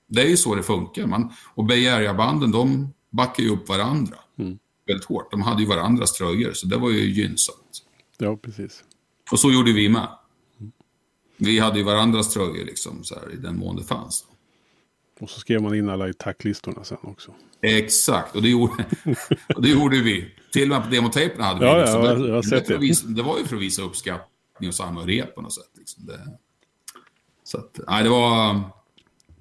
[0.09, 1.07] Det är ju så det funkar.
[1.07, 4.17] Man, och Bay Area-banden, de backar ju upp varandra.
[4.39, 4.59] Mm.
[4.87, 5.31] Väldigt hårt.
[5.31, 7.83] De hade ju varandras tröjor, så det var ju gynnsamt.
[8.19, 8.85] Ja, precis.
[9.33, 10.09] Och så gjorde vi med.
[11.37, 14.27] Vi hade ju varandras tröjor liksom, så här, i den mån det fanns.
[14.29, 14.36] Då.
[15.21, 17.35] Och så skrev man in alla i tacklistorna sen också.
[17.61, 18.85] Exakt, och det gjorde,
[19.57, 20.35] och det gjorde vi.
[20.53, 21.91] Till och med på demotejperna hade vi ja, det.
[21.91, 22.79] Ja, jag, jag sett det.
[22.79, 25.71] Visa, det var ju för att visa uppskattning och samhörighet på något sätt.
[25.79, 26.07] Liksom.
[26.07, 26.21] Det,
[27.45, 28.61] så att, nej, det var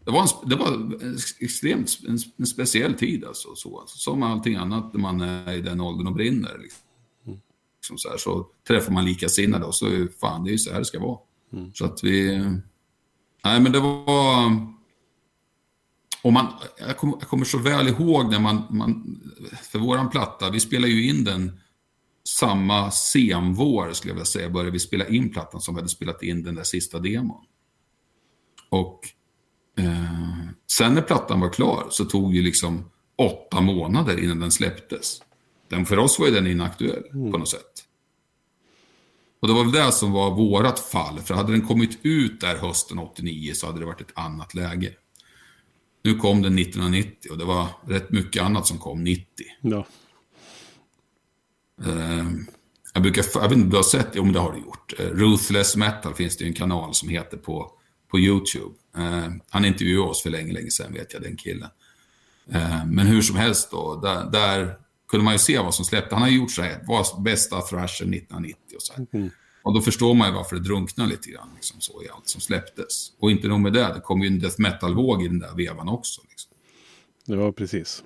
[0.05, 0.95] det var, en, det var
[1.39, 3.97] extremt en, en, speciell tid alltså, så, alltså.
[3.97, 6.57] Som allting annat när man är i den åldern och brinner.
[6.61, 6.81] Liksom.
[7.77, 10.71] Liksom så, här, så träffar man likasinnade och så är fan, det är ju så
[10.71, 11.17] här det ska vara.
[11.53, 11.73] Mm.
[11.73, 12.37] Så att vi...
[13.43, 14.74] Nej, men det var...
[16.25, 16.47] Och man,
[16.79, 19.21] jag, kommer, jag kommer så väl ihåg när man, man...
[19.71, 21.59] För våran platta, vi spelade ju in den
[22.39, 26.23] samma senvår, skulle jag vilja säga, började vi spela in plattan som vi hade spelat
[26.23, 27.43] in den där sista demon.
[28.69, 28.99] Och
[29.77, 35.21] Eh, sen när plattan var klar så tog det liksom åtta månader innan den släpptes.
[35.69, 37.31] Den, för oss var ju den inaktuell mm.
[37.31, 37.83] på något sätt.
[39.41, 41.19] Och det var väl det som var vårat fall.
[41.19, 44.93] För hade den kommit ut där hösten 89 så hade det varit ett annat läge.
[46.05, 49.25] Nu kom den 1990 och det var rätt mycket annat som kom 90.
[49.61, 49.85] Ja.
[51.87, 52.25] Uh,
[52.93, 54.07] jag, brukar, jag vet inte om du har sett?
[54.13, 54.93] Jo, men det har du gjort.
[54.99, 57.71] Uh, Ruthless Metal finns det ju en kanal som heter på,
[58.11, 58.75] på YouTube.
[58.97, 61.69] Uh, han intervjuade oss för länge, länge sedan, vet jag, den killen.
[62.85, 66.15] Men hur som helst då, där, där, kunde man ju se vad som släppte.
[66.15, 69.29] Han har gjort så här, var bästa thrasher 1990 och så mm.
[69.65, 72.41] Och då förstår man ju varför det drunknar lite grann liksom, så, i allt som
[72.41, 73.11] släpptes.
[73.19, 75.89] Och inte nog med det, det kom ju en death metal-våg i den där vevan
[75.89, 76.21] också.
[76.29, 76.51] Liksom.
[77.25, 78.03] Ja, precis.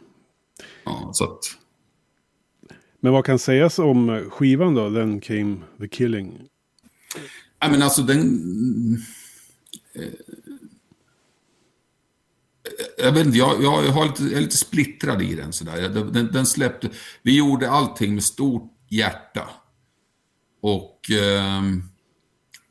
[0.84, 1.39] Ja, så att...
[3.00, 4.93] Men vad kan sägas om skivan då?
[4.93, 6.48] Then came the killing.
[7.60, 8.98] Ja, men alltså den...
[9.93, 10.04] Eh,
[12.98, 15.89] jag vet inte, jag, jag, har lite, jag är lite splittrad i den sådär.
[15.89, 16.89] Den, den släppte...
[17.22, 19.50] Vi gjorde allting med stort hjärta.
[20.62, 21.62] Och eh,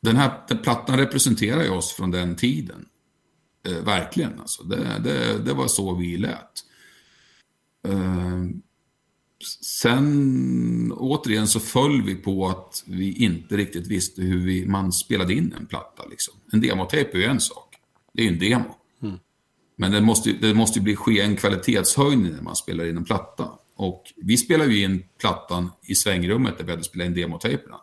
[0.01, 2.85] den här den plattan representerar ju oss från den tiden.
[3.67, 4.63] Eh, verkligen alltså.
[4.63, 6.65] Det, det, det, var så vi lät.
[7.87, 8.43] Eh,
[9.61, 15.33] sen återigen så föll vi på att vi inte riktigt visste hur vi, man spelade
[15.33, 16.05] in en platta.
[16.05, 16.33] Liksom.
[16.51, 17.75] En demotejp är ju en sak.
[18.13, 18.75] Det är ju en demo.
[19.01, 19.19] Mm.
[19.75, 23.49] Men det måste, det måste bli ske en kvalitetshöjning när man spelar in en platta.
[23.79, 27.75] Och vi spelade ju in plattan i svängrummet där vi hade spelat in demotejperna.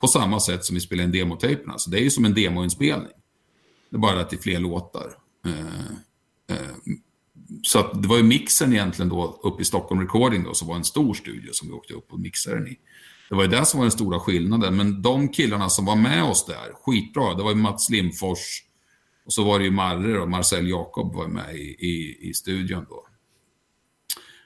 [0.00, 1.78] På samma sätt som vi spelade in demotejperna.
[1.78, 3.12] Så det är ju som en demoinspelning.
[3.90, 5.14] Det är bara att det är fler låtar.
[5.46, 6.74] Eh, eh,
[7.62, 10.84] så det var ju mixen egentligen då uppe i Stockholm Recording då, som var en
[10.84, 12.78] stor studio som vi åkte upp och mixade den i.
[13.28, 14.76] Det var ju det som var den stora skillnaden.
[14.76, 17.34] Men de killarna som var med oss där, skitbra.
[17.34, 18.62] Det var ju Mats Limfors
[19.26, 22.86] och så var det ju Marre och Marcel Jakob var med i, i, i studion
[22.88, 23.06] då.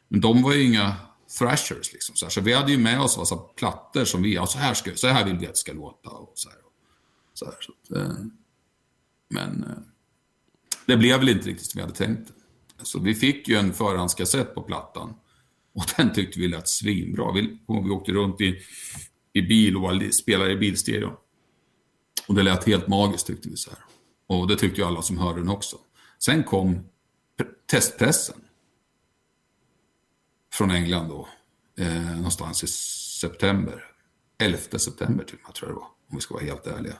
[0.09, 0.97] Men de var ju inga
[1.39, 2.17] thrashers liksom.
[2.17, 2.31] Så, här.
[2.31, 5.09] så vi hade ju med oss massa plattor som vi, ja, så här, ska, så
[5.09, 6.11] här vill vi att det ska låta.
[6.11, 6.59] Och så här,
[7.35, 8.15] så här, så att, eh,
[9.31, 9.79] men eh,
[10.87, 12.33] det blev väl inte riktigt som vi hade tänkt.
[12.83, 15.15] Så vi fick ju en förhandskassett på plattan.
[15.75, 17.33] Och den tyckte vi lät svinbra.
[17.33, 18.59] Vi, vi åkte runt i,
[19.33, 21.13] i bil och spelade i bilstereo.
[22.29, 23.79] Och det lät helt magiskt tyckte vi så här.
[24.27, 25.77] Och det tyckte ju alla som hörde den också.
[26.19, 26.89] Sen kom
[27.71, 28.41] testpressen.
[30.59, 31.29] Från England då.
[31.79, 32.67] Eh, någonstans i
[33.21, 33.85] september.
[34.39, 35.87] 11 september till och med, tror jag det var.
[35.87, 36.95] Om vi ska vara helt ärliga.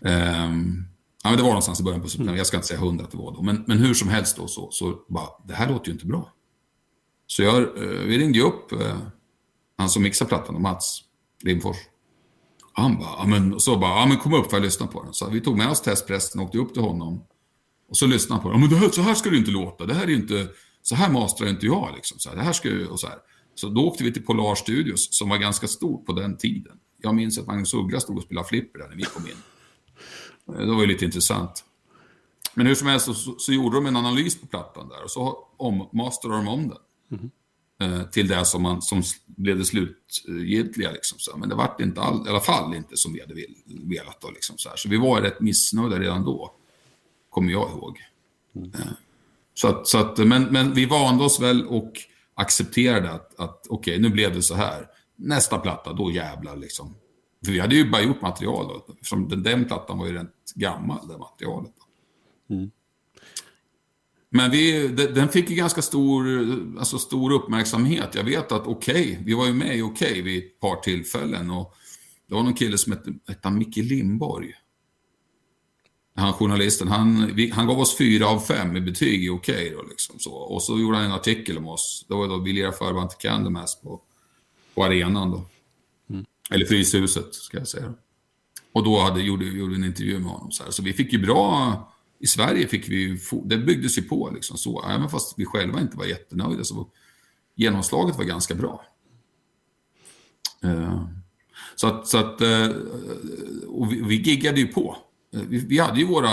[0.00, 0.84] Um,
[1.22, 2.36] ja, men det var någonstans i början på september.
[2.36, 3.42] Jag ska inte säga hundra att det var då.
[3.42, 6.32] Men, men hur som helst då så, så bara, det här låter ju inte bra.
[7.26, 8.98] Så jag, eh, vi ringde ju upp eh,
[9.76, 11.02] han som mixar plattan, Mats
[11.42, 11.76] Lindfors.
[12.72, 15.12] Han bara, ja, men, så bara, ja men kom upp för att lyssna på den.
[15.12, 17.24] Så vi tog med oss testpressen och åkte upp till honom.
[17.88, 18.60] Och så lyssnade han på den.
[18.60, 19.86] Ja, men det här, så här ska det inte låta.
[19.86, 20.48] Det här är inte,
[20.82, 22.18] så här mastrar inte jag liksom.
[22.18, 23.18] Så här, det här ska och så här.
[23.54, 26.78] Så då åkte vi till Polar Studios som var ganska stort på den tiden.
[27.02, 29.32] Jag minns att Magnus Uggla stod och spelade flipper där när vi kom in.
[30.48, 31.64] Eh, det var ju lite intressant.
[32.54, 35.48] Men hur som helst så, så, gjorde de en analys på plattan där och så
[35.56, 36.78] ommasterade de om den.
[37.18, 37.30] Mm.
[37.80, 40.90] Eh, till det som, man, som blev det slutgiltiga.
[40.90, 41.36] Liksom, så.
[41.36, 43.34] Men det vart inte all, i alla fall inte som vi hade
[43.66, 44.20] velat.
[44.20, 44.76] Då, liksom, så, här.
[44.76, 46.54] så vi var rätt missnöjda redan då,
[47.30, 47.98] kommer jag ihåg.
[48.56, 48.70] Mm.
[49.60, 51.92] Så att, så att, men, men vi vande oss väl och
[52.34, 54.86] accepterade att, att okej, okay, nu blev det så här.
[55.16, 56.94] Nästa platta, då jävlar liksom.
[57.44, 58.92] För vi hade ju bara gjort material då.
[58.92, 61.74] Eftersom den, den plattan var ju rätt gammal, det materialet.
[62.50, 62.70] Mm.
[64.30, 66.26] Men vi, den fick ju ganska stor,
[66.78, 68.14] alltså stor uppmärksamhet.
[68.14, 70.76] Jag vet att Okej, okay, vi var ju med i Okej okay vid ett par
[70.76, 71.50] tillfällen.
[71.50, 71.74] Och
[72.28, 74.52] det var någon kille som hette, hette Micke Lindborg.
[76.20, 79.74] Han journalisten, han, vi, han gav oss fyra av fem i betyg i Okej.
[79.74, 82.04] Okay liksom Och så gjorde han en artikel om oss.
[82.08, 84.00] Det var då vi lirade förband till Candlemass på,
[84.74, 85.46] på arenan då.
[86.10, 86.24] Mm.
[86.50, 87.94] Eller Fryshuset, ska jag säga.
[88.72, 90.50] Och då hade, gjorde, gjorde en intervju med honom.
[90.50, 90.70] Så, här.
[90.70, 91.86] så vi fick ju bra
[92.20, 94.84] i Sverige fick vi, det byggdes ju på liksom så.
[94.88, 96.90] Även fast vi själva inte var jättenöjda så
[97.54, 98.84] genomslaget var ganska bra.
[100.64, 101.08] Uh,
[101.76, 102.68] så att, så att uh,
[103.68, 104.96] och vi, vi giggade ju på.
[105.36, 106.30] Uh, vi, vi, hade ju våra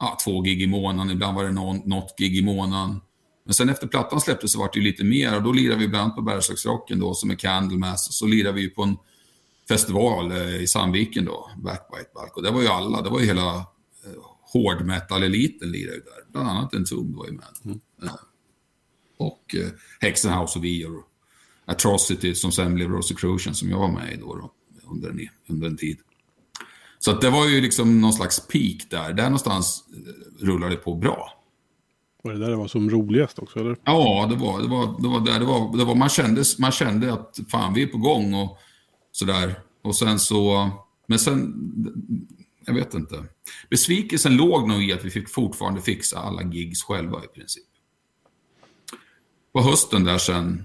[0.00, 3.00] ja, två gig i månaden, ibland var det någon, något gig i månaden.
[3.44, 5.88] Men sen efter plattan släpptes så var det ju lite mer och då lirade vi
[5.88, 8.96] bland annat på Bergslagsrocken då som är Candlemass och så lirade vi på en
[9.68, 12.36] festival i Sandviken då, Backbite Balk.
[12.36, 13.66] Och det var ju alla, det var ju hela
[14.52, 16.32] hård metal-eliten lirar ju där.
[16.32, 17.46] Bland annat en Tum var ju med.
[17.64, 17.80] Mm.
[19.16, 19.68] Och eh,
[20.00, 21.04] Hexenhouse och vi och
[21.64, 24.52] Atrocity som sen blev Rosicrucian som jag var med i då, då
[24.90, 25.98] under, en, under en tid.
[27.02, 29.12] Så det var ju liksom någon slags peak där.
[29.12, 31.32] Där någonstans eh, rullade det på bra.
[32.22, 33.76] Var det där det var som roligast också eller?
[33.84, 35.76] Ja, det var, det var, det var där det var.
[35.76, 38.58] Det var man, kände, man kände att fan vi är på gång och
[39.12, 39.54] sådär.
[39.82, 40.70] Och sen så,
[41.06, 41.54] men sen
[42.66, 43.24] jag vet inte.
[43.70, 47.66] Besvikelsen låg nog i att vi fick fortfarande fixa alla gigs själva i princip.
[49.52, 50.64] På hösten där sen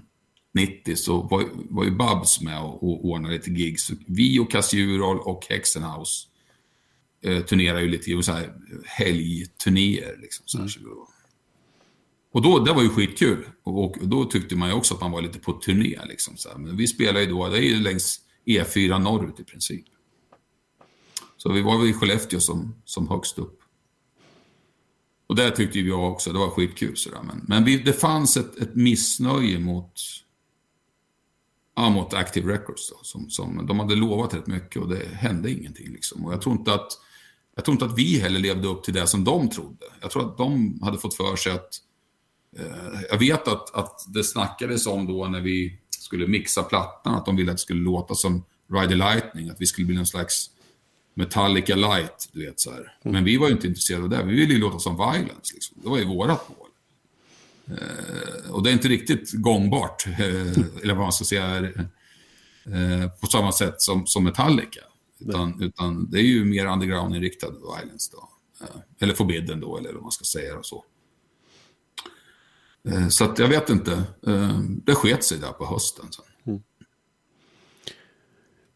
[0.56, 3.90] 90 så var, var ju Babs med och, och ordnade lite gigs.
[4.06, 6.26] Vi och Cassiurol och Hexenhouse
[7.22, 8.54] eh, turnerar ju lite, så här
[8.84, 10.18] helgturnéer.
[10.22, 10.92] Liksom, så här, mm.
[12.32, 13.46] Och då, det var ju skitkul.
[13.62, 15.98] Och, och, då tyckte man ju också att man var lite på turné.
[16.08, 16.58] Liksom, så här.
[16.58, 19.84] Men vi spelar ju då, det är ju längs E4 norrut i princip.
[21.36, 23.60] Så vi var väl i Skellefteå som, som högst upp.
[25.26, 26.96] Och det tyckte vi också, det var skitkul.
[26.96, 27.22] Sådär.
[27.22, 29.92] Men, men vi, det fanns ett, ett missnöje mot,
[31.76, 32.90] ja, mot Active Records.
[32.90, 35.92] Då, som, som, de hade lovat rätt mycket och det hände ingenting.
[35.92, 36.24] Liksom.
[36.24, 36.92] Och jag tror, inte att,
[37.54, 39.86] jag tror inte att vi heller levde upp till det som de trodde.
[40.00, 41.74] Jag tror att de hade fått för sig att...
[42.58, 47.26] Eh, jag vet att, att det snackades om då när vi skulle mixa plattan, att
[47.26, 50.06] de ville att det skulle låta som Ride the Lightning, att vi skulle bli någon
[50.06, 50.50] slags
[51.14, 52.98] Metallica light, du vet så här.
[53.02, 53.12] Mm.
[53.14, 54.22] Men vi var ju inte intresserade av det.
[54.22, 55.76] Vi ville ju låta som Violence, liksom.
[55.82, 56.65] Det var ju vårat mål.
[57.70, 63.26] Eh, och det är inte riktigt gångbart, eh, eller vad man ska säga, eh, på
[63.26, 64.80] samma sätt som, som Metallica.
[65.20, 68.28] Utan, utan det är ju mer underground-inriktad Violence då.
[68.98, 70.84] Eller Forbidden då, eller vad man ska säga och så.
[73.10, 74.02] Så att jag vet inte.
[74.84, 76.04] Det sket sig där på hösten.
[76.10, 76.24] Sen.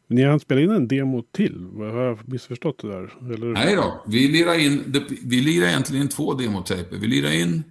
[0.07, 1.69] Ni har spelat in en demo till.
[1.77, 3.33] Har jag missförstått det där?
[3.35, 3.47] Eller?
[3.47, 4.05] Nej då.
[4.07, 6.97] Vi lirar in, vi lirar egentligen in två demotaper.
[6.97, 7.63] Vi lirar in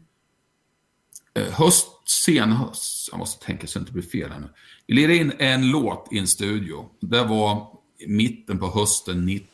[1.34, 3.10] Eh, höst, sen höst.
[3.12, 4.48] Jag måste tänka så att det inte blir fel här nu.
[4.88, 6.90] Vi lirade in en låt i en studio.
[7.00, 7.68] Det var
[8.08, 9.48] mitten på hösten 90.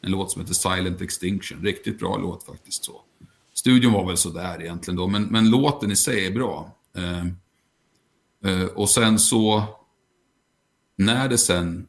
[0.00, 1.62] En låt som heter Silent Extinction.
[1.62, 2.84] Riktigt bra låt faktiskt.
[2.84, 3.00] så.
[3.54, 6.76] Studion var väl sådär egentligen då, men, men låten i sig är bra.
[6.96, 7.26] Eh,
[8.52, 9.64] eh, och sen så,
[10.96, 11.86] när det sen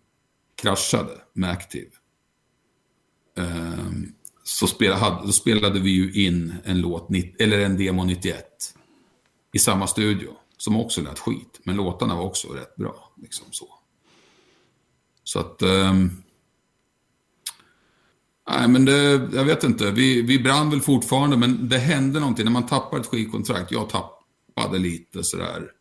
[0.62, 1.90] kraschade med Active.
[3.38, 3.92] eh,
[4.44, 7.10] så spelade, då spelade vi ju in en låt,
[7.40, 8.77] eller en demo 91
[9.54, 10.30] i samma studio.
[10.58, 13.14] Som också lät skit, men låtarna var också rätt bra.
[13.22, 13.68] Liksom så.
[15.24, 15.62] Så att...
[15.62, 16.24] Um,
[18.50, 19.92] nej, men det, jag vet inte.
[19.92, 22.46] Vi, vi brann väl fortfarande, men det hände någonting.
[22.46, 25.72] När man tappar ett skivkontrakt, jag tappade lite sådär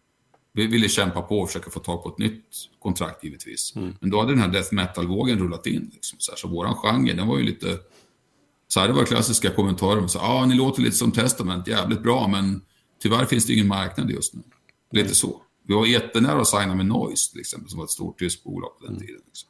[0.56, 2.44] vi ville kämpa på och försöka få tag på ett nytt
[2.78, 3.72] kontrakt givetvis.
[3.76, 3.94] Mm.
[4.00, 5.90] Men då hade den här death metal-vågen rullat in.
[5.94, 7.78] Liksom, så, här, så våran genre, den var ju lite...
[8.68, 10.06] Så här, det var klassiska kommentarer.
[10.06, 12.60] Så, ah, ni låter lite som Testament, jävligt bra, men
[12.98, 14.42] tyvärr finns det ingen marknad just nu.
[14.90, 15.14] Lite mm.
[15.14, 15.42] så.
[15.66, 18.78] Vi var jättenära att signa med Noise, till exempel, som var ett stort tyskt bolag
[18.78, 19.06] på den mm.
[19.06, 19.22] tiden.
[19.26, 19.48] Liksom.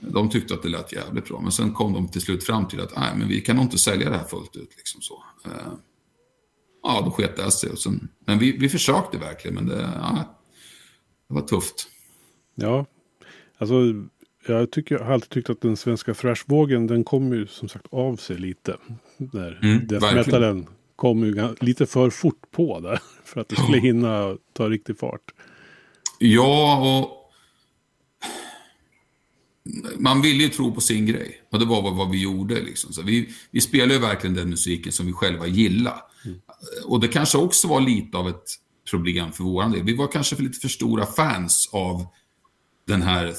[0.00, 2.80] De tyckte att det lät jävligt bra, men sen kom de till slut fram till
[2.80, 4.76] att nej, men vi kan nog inte sälja det här fullt ut.
[4.76, 5.24] Liksom så.
[5.46, 5.52] Uh,
[6.82, 7.70] ja, då sket det sig.
[7.70, 10.38] Och sen, men vi, vi försökte verkligen, men det, ja,
[11.28, 11.88] det var tufft.
[12.54, 12.86] Ja,
[13.58, 13.74] alltså
[14.46, 17.86] jag, tycker, jag har alltid tyckt att den svenska thrashvågen, den kom ju som sagt
[17.90, 18.76] av sig lite.
[19.16, 20.66] Där mm, death metalen
[21.00, 23.00] kom ju lite för fort på där.
[23.24, 25.34] För att det skulle hinna ta riktig fart.
[26.18, 27.16] Ja, och
[29.98, 31.42] man ville ju tro på sin grej.
[31.50, 32.54] Och det var vad, vi gjorde.
[32.54, 32.92] Liksom.
[32.92, 36.00] Så vi, vi spelade ju verkligen den musiken som vi själva gillade.
[36.24, 36.40] Mm.
[36.86, 38.50] Och det kanske också var lite av ett
[38.90, 39.82] problem för vår del.
[39.82, 42.06] Vi var kanske för lite för stora fans av
[42.86, 43.34] den här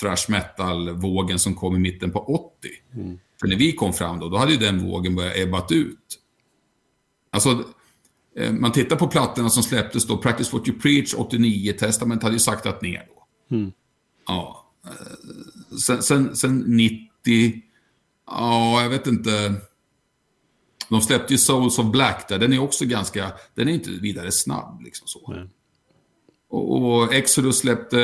[0.00, 2.68] thrash metal-vågen som kom i mitten på 80.
[2.94, 3.18] Mm.
[3.40, 6.19] För när vi kom fram då, då hade ju den vågen börjat ebbat ut.
[7.30, 7.64] Alltså,
[8.36, 12.34] eh, man tittar på plattorna som släpptes då, Practice What You Preach 89, Testament hade
[12.34, 13.56] ju saktat ner då.
[13.56, 13.72] Mm.
[14.26, 14.72] Ja.
[14.86, 17.62] Eh, sen, sen, sen 90,
[18.26, 19.54] ja, jag vet inte.
[20.88, 22.38] De släppte ju Souls of Black där.
[22.38, 23.32] Den är också ganska...
[23.54, 24.82] Den är inte vidare snabb.
[24.82, 25.46] Liksom så.
[26.48, 28.00] Och, och, Exodus släppte...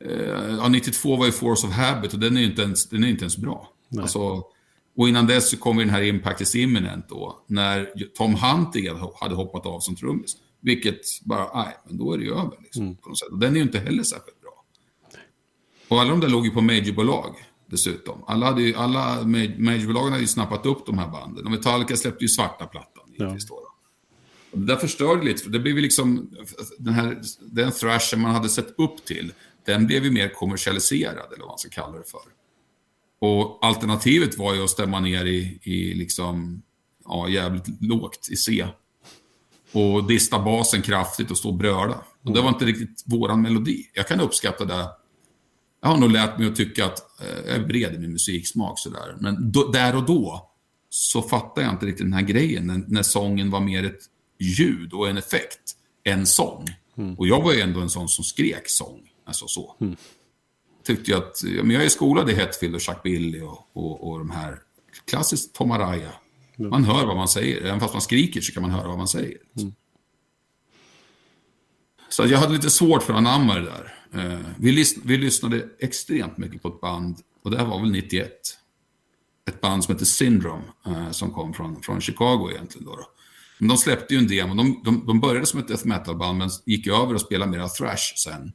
[0.00, 3.04] Eh, ja, 92 var ju Force of Habit och den är ju inte ens, den
[3.04, 3.72] är inte ens bra.
[4.00, 4.44] Alltså,
[4.96, 7.44] och innan dess så kom den här Impact is Imminent då.
[7.46, 8.88] När Tom Hunting
[9.20, 10.36] hade hoppat av som trummis.
[10.60, 12.58] Vilket bara, nej, men då är det ju över.
[12.62, 12.96] Liksom, mm.
[12.96, 13.28] på något sätt.
[13.28, 14.64] Och den är ju inte heller särskilt bra.
[15.88, 17.34] Och alla de där låg ju på majorbolag
[17.66, 18.24] dessutom.
[18.26, 19.22] Alla, hade ju, alla
[19.58, 21.44] majorbolagen hade ju snappat upp de här banden.
[21.44, 23.04] Och Metallica släppte ju svarta plattan.
[23.16, 23.36] Ja.
[24.50, 26.30] Och det där förstörde lite, för det blev ju liksom,
[26.78, 29.32] den här, den thrashen man hade sett upp till,
[29.64, 32.20] den blev ju mer kommersialiserad, eller vad man ska kalla det för.
[33.24, 36.62] Och alternativet var ju att stämma ner i, i liksom,
[37.04, 38.66] ja, jävligt lågt i C.
[39.72, 42.04] Och dista basen kraftigt och stå och bröla.
[42.24, 43.90] Och det var inte riktigt våran melodi.
[43.94, 44.88] Jag kan uppskatta det
[45.82, 48.78] jag har nog lärt mig att tycka att eh, jag är bred i min musiksmak
[48.78, 49.16] sådär.
[49.20, 50.50] Men då, där och då
[50.88, 54.00] så fattade jag inte riktigt den här grejen när, när sången var mer ett
[54.40, 56.68] ljud och en effekt än sång.
[56.98, 57.14] Mm.
[57.14, 59.00] Och jag var ju ändå en sån som skrek sång.
[59.26, 59.76] Alltså så.
[59.80, 59.96] Mm.
[60.84, 64.18] Tyckte jag att, men jag är skolad i Hetfield och Chuck Billy och, och, och
[64.18, 64.58] de här
[65.04, 66.10] klassiskt Tom Araya.
[66.58, 66.70] Mm.
[66.70, 69.08] Man hör vad man säger, även fast man skriker så kan man höra vad man
[69.08, 69.38] säger.
[69.56, 69.72] Mm.
[72.08, 73.94] Så jag hade lite svårt för att anamma det där.
[74.14, 77.90] Eh, vi, lys vi lyssnade extremt mycket på ett band, och det här var väl
[77.90, 78.30] 91.
[79.48, 82.86] Ett band som heter Syndrome, eh, som kom från, från Chicago egentligen.
[82.86, 83.06] Då, då.
[83.58, 84.54] Men de släppte ju en demo.
[84.54, 88.14] De, de, de började som ett death metal-band, men gick över och spelade mera thrash
[88.16, 88.52] sen.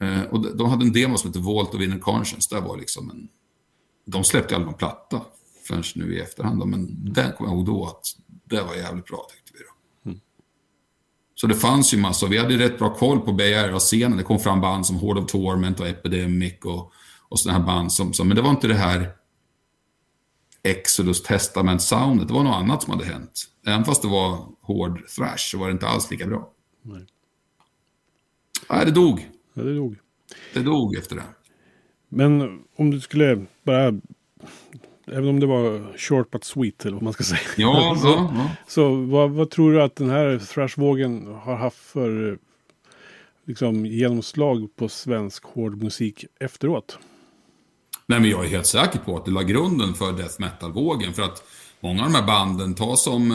[0.00, 2.54] Eh, och de, de hade en demo som hette Vault of Inner Conscience.
[2.54, 3.28] Där var liksom en...
[4.04, 5.20] De släppte aldrig någon platta
[5.66, 6.60] förrän nu i efterhand.
[6.60, 6.66] Då.
[6.66, 8.06] Men den kommer jag ihåg då att
[8.44, 9.58] det var jävligt bra tyckte vi.
[9.64, 10.10] Då.
[10.10, 10.20] Mm.
[11.34, 12.28] Så det fanns ju massor.
[12.28, 14.18] Vi hade rätt bra koll på Bay Area-scenen.
[14.18, 16.92] Det kom fram band som Horde of Torment och Epidemic och,
[17.28, 17.92] och sådana här band.
[17.92, 19.12] Som, som, men det var inte det här
[20.62, 22.28] Exodus Testament-soundet.
[22.28, 23.44] Det var något annat som hade hänt.
[23.66, 26.52] Även fast det var hård thrash så var det inte alls lika bra.
[26.82, 27.06] Nej.
[28.70, 29.30] Nej, det dog.
[29.56, 29.96] Ja, det dog.
[30.54, 31.22] Det dog efter det.
[32.08, 34.00] Men om du skulle bara...
[35.08, 37.40] Även om det var short but sweet eller vad man ska säga.
[37.56, 38.50] Ja, så, ja, ja.
[38.66, 42.38] så vad, vad, tror du att den här thrashvågen har haft för
[43.44, 46.98] liksom, genomslag på svensk hård musik efteråt?
[48.06, 51.12] Nej, men jag är helt säker på att det la grunden för death metal-vågen.
[51.12, 51.42] För att
[51.80, 53.30] många av de här banden, ta som,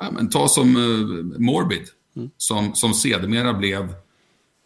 [0.00, 2.30] äh, men, ta som äh, Morbid, mm.
[2.36, 3.94] som, som sedermera blev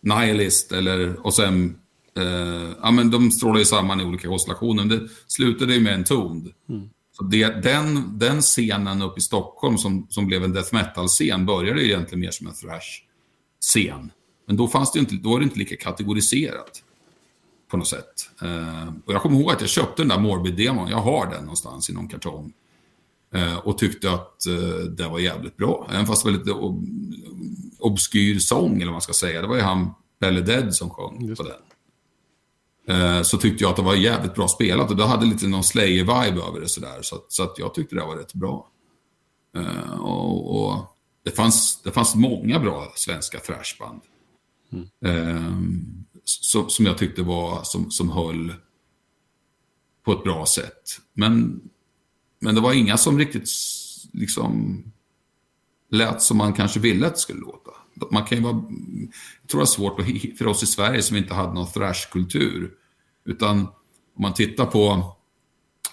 [0.02, 1.78] Nihilist eller, och sen
[2.18, 4.84] Eh, ja, men de strålar ju samman i olika konstellationer.
[4.84, 6.52] Men det slutade ju med en tond.
[6.68, 6.88] Mm.
[7.12, 11.80] Så det, den, den scenen uppe i Stockholm som, som blev en death metal-scen började
[11.80, 14.10] ju egentligen mer som en thrash-scen.
[14.46, 16.82] Men då, fanns det inte, då var det inte lika kategoriserat.
[17.70, 18.30] På något sätt.
[18.42, 20.90] Eh, och jag kommer ihåg att jag köpte den där Morbid-demon.
[20.90, 22.52] Jag har den någonstans i någon kartong.
[23.34, 25.88] Eh, och tyckte att eh, det var jävligt bra.
[25.92, 26.86] Även fast det var lite ob
[27.78, 29.40] obskyr sång, eller vad man ska säga.
[29.40, 31.62] Det var ju han, Belly Dead, som sjöng på den.
[32.88, 35.62] Eh, så tyckte jag att det var jävligt bra spelat och det hade lite någon
[35.62, 36.98] Slayer-vibe över det sådär.
[37.02, 38.68] Så, så att jag tyckte det var rätt bra.
[39.56, 44.00] Uh, och, och, det, fanns, det fanns många bra svenska thrashband.
[44.72, 45.16] Mm.
[45.16, 45.58] Uh,
[46.24, 48.54] som, som jag tyckte var, som, som höll
[50.04, 50.98] på ett bra sätt.
[51.12, 51.60] Men,
[52.38, 53.50] men det var inga som riktigt
[54.12, 54.82] liksom
[55.90, 57.70] lät som man kanske ville att det skulle låta.
[58.10, 58.54] Man kan ju vara,
[59.40, 60.00] jag tror det är svårt
[60.38, 62.70] för oss i Sverige som inte hade någon thrashkultur.
[63.24, 65.14] Utan om man tittar på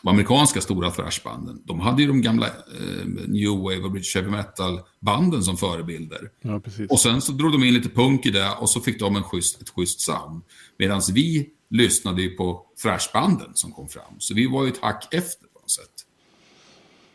[0.01, 4.29] de amerikanska stora thrashbanden, de hade ju de gamla eh, New Wave och British Heavy
[4.29, 6.31] Metal-banden som förebilder.
[6.41, 9.15] Ja, och sen så drog de in lite punk i det och så fick de
[9.15, 10.43] en schysst, ett schysst sound.
[10.77, 14.19] Medan vi lyssnade ju på thrashbanden som kom fram.
[14.19, 16.05] Så vi var ju ett hack efter på något sätt.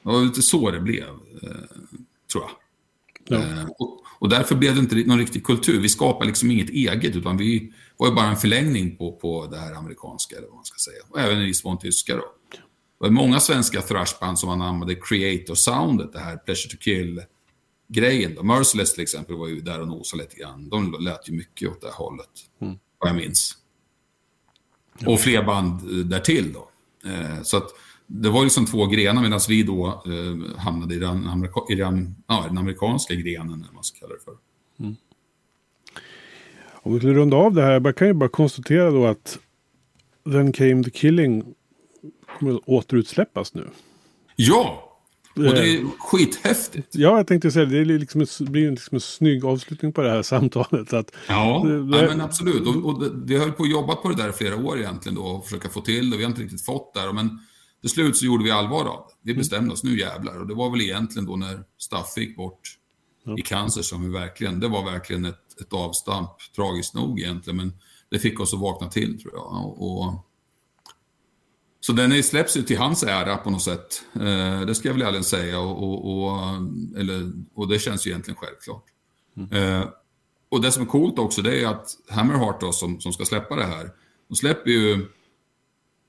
[0.03, 1.09] Det var lite så det blev,
[1.43, 1.51] eh,
[2.33, 2.51] tror jag.
[3.31, 3.39] Ja.
[3.39, 5.81] Eh, och, och, därför blev det inte någon riktig kultur.
[5.81, 9.59] Vi skapade liksom inget eget, utan vi var ju bara en förlängning på, på det
[9.59, 11.03] här amerikanska, eller vad man ska säga.
[11.09, 12.24] Och även i viss mån tyska då.
[12.53, 12.59] Det
[12.99, 18.47] var många svenska thrashband som anammade creator-soundet, det här Pleasure to Kill-grejen.
[18.47, 20.68] Merciless till exempel var ju där och nosade lite grann.
[20.68, 22.78] De lät ju mycket åt det hållet, mm.
[22.99, 23.57] vad jag minns.
[25.07, 26.70] Och fler band därtill då.
[27.11, 27.70] Eh, så att
[28.13, 32.15] det var liksom två grenar medan vi då eh, hamnade i den, amerika i den,
[32.27, 34.35] ja, den amerikanska grenen, eller man ska kalla det för.
[34.81, 34.97] Mm.
[36.73, 39.39] Om vi skulle runda av det här, jag kan ju bara konstatera då att
[40.25, 41.45] Then Came the Killing
[42.39, 43.69] kommer att återutsläppas nu.
[44.37, 44.87] Ja!
[45.37, 46.89] Och det är eh, skithäftigt.
[46.95, 47.85] Ja, jag tänkte säga det.
[47.85, 50.93] Det liksom blir liksom en snygg avslutning på det här samtalet.
[50.93, 52.09] Att ja, det, det...
[52.09, 52.67] men absolut.
[52.67, 55.17] Och, och det, vi höll på att jobba på det där i flera år egentligen
[55.17, 56.17] då och försöka få till det.
[56.17, 57.13] Vi har inte riktigt fått det.
[57.13, 57.39] Men
[57.81, 59.14] till slut så gjorde vi allvar av det.
[59.22, 59.39] Vi mm.
[59.39, 60.41] bestämde oss, nu jävlar.
[60.41, 62.61] Och det var väl egentligen då när Staffe gick bort
[63.24, 63.39] ja.
[63.39, 67.57] i cancer som vi verkligen, det var verkligen ett, ett avstamp, tragiskt nog egentligen.
[67.57, 67.72] Men
[68.11, 69.47] det fick oss att vakna till tror jag.
[69.47, 70.26] Och, och
[71.81, 74.03] så den släpps ju till hans ära på något sätt.
[74.14, 75.61] Eh, det ska jag väl ärligen säga.
[75.61, 76.39] Och, och, och,
[76.99, 78.85] eller, och det känns ju egentligen självklart.
[79.37, 79.53] Mm.
[79.53, 79.89] Eh,
[80.49, 83.57] och det som är coolt också det är att Hammerheart då, som, som ska släppa
[83.57, 83.91] det här,
[84.28, 85.07] de släpper ju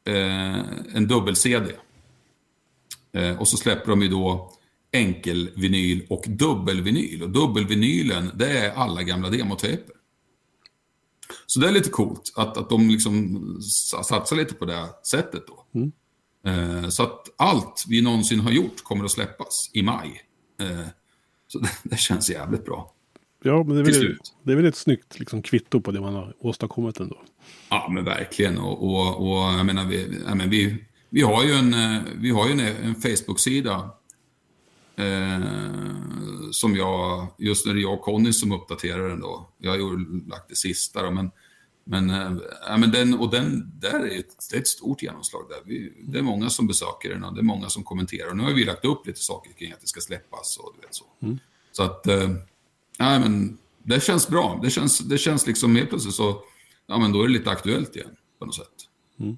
[0.05, 0.59] eh,
[0.95, 1.71] en dubbel-CD.
[3.13, 4.53] Eh, och så släpper de ju då
[4.93, 7.23] enkelvinyl och dubbelvinyl.
[7.23, 9.95] Och dubbelvinylen, det är alla gamla demotejper.
[11.45, 13.41] Så det är lite coolt att, att de liksom
[13.93, 15.65] satsar lite på det sättet då.
[15.79, 15.91] Mm.
[16.45, 20.21] Eh, så att allt vi någonsin har gjort kommer att släppas i maj.
[20.61, 20.87] Eh,
[21.47, 22.93] så det, det, känns jävligt bra.
[23.43, 26.13] Ja, men det är väl, det är väl ett snyggt liksom, kvitto på det man
[26.13, 27.21] har åstadkommit ändå.
[27.69, 28.57] Ja, men verkligen.
[28.57, 30.77] Och, och, och jag menar, vi, jag menar, vi,
[31.09, 33.89] vi har ju en, eh, vi har ju en, en Facebook-sida
[34.95, 35.41] eh,
[36.51, 39.49] som jag, just när det är jag och Conny som uppdaterar den då.
[39.57, 41.31] Jag har ju lagt det sista då, men,
[41.83, 45.59] men, äh, men den, och den, där är ett, det är ett stort genomslag där.
[45.65, 48.29] Vi, det är många som besöker den och det är många som kommenterar.
[48.29, 50.87] Och nu har vi lagt upp lite saker kring att det ska släppas och du
[50.87, 51.05] vet så.
[51.21, 51.39] Mm.
[51.71, 52.07] Så att,
[52.99, 54.59] äh, men det känns bra.
[54.63, 56.43] Det känns, det känns liksom helt plötsligt så
[56.87, 58.67] ja men då är det lite aktuellt igen på något sätt.
[59.19, 59.37] Mm.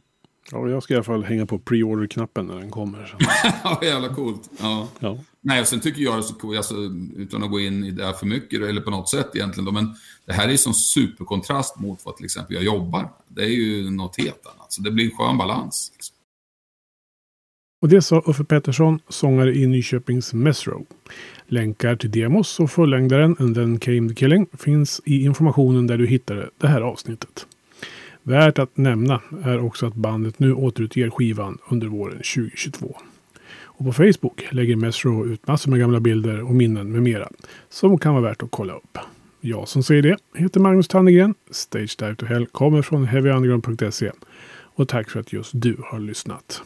[0.51, 3.15] Ja, jag ska i alla fall hänga på pre-order-knappen när den kommer.
[3.63, 4.49] ja, jävla coolt.
[4.59, 4.87] Ja.
[4.99, 5.17] ja.
[5.41, 6.75] Nej, och sen tycker jag det är så coolt, alltså,
[7.15, 9.71] utan att gå in i det här för mycket, eller på något sätt egentligen, då,
[9.71, 9.95] men
[10.25, 14.17] det här är som superkontrast mot vad till exempel jag jobbar Det är ju något
[14.17, 15.91] helt annat, så det blir en skön balans.
[15.93, 16.15] Liksom.
[17.81, 20.85] Och det sa Uffe Pettersson, sångare i Nyköpings Mesro.
[21.53, 26.07] Länkar till demos och fullängdaren And then came the killing finns i informationen där du
[26.07, 27.47] hittade det här avsnittet.
[28.23, 32.95] Värt att nämna är också att bandet nu återutger skivan under våren 2022.
[33.63, 37.29] Och på Facebook lägger Mesro ut massor med gamla bilder och minnen med mera
[37.69, 38.97] som kan vara värt att kolla upp.
[39.41, 41.35] Jag som säger det heter Magnus Tannegren.
[41.51, 44.11] Stage Dive to Hell kommer från heavyunderground.se.
[44.75, 46.63] Och tack för att just du har lyssnat.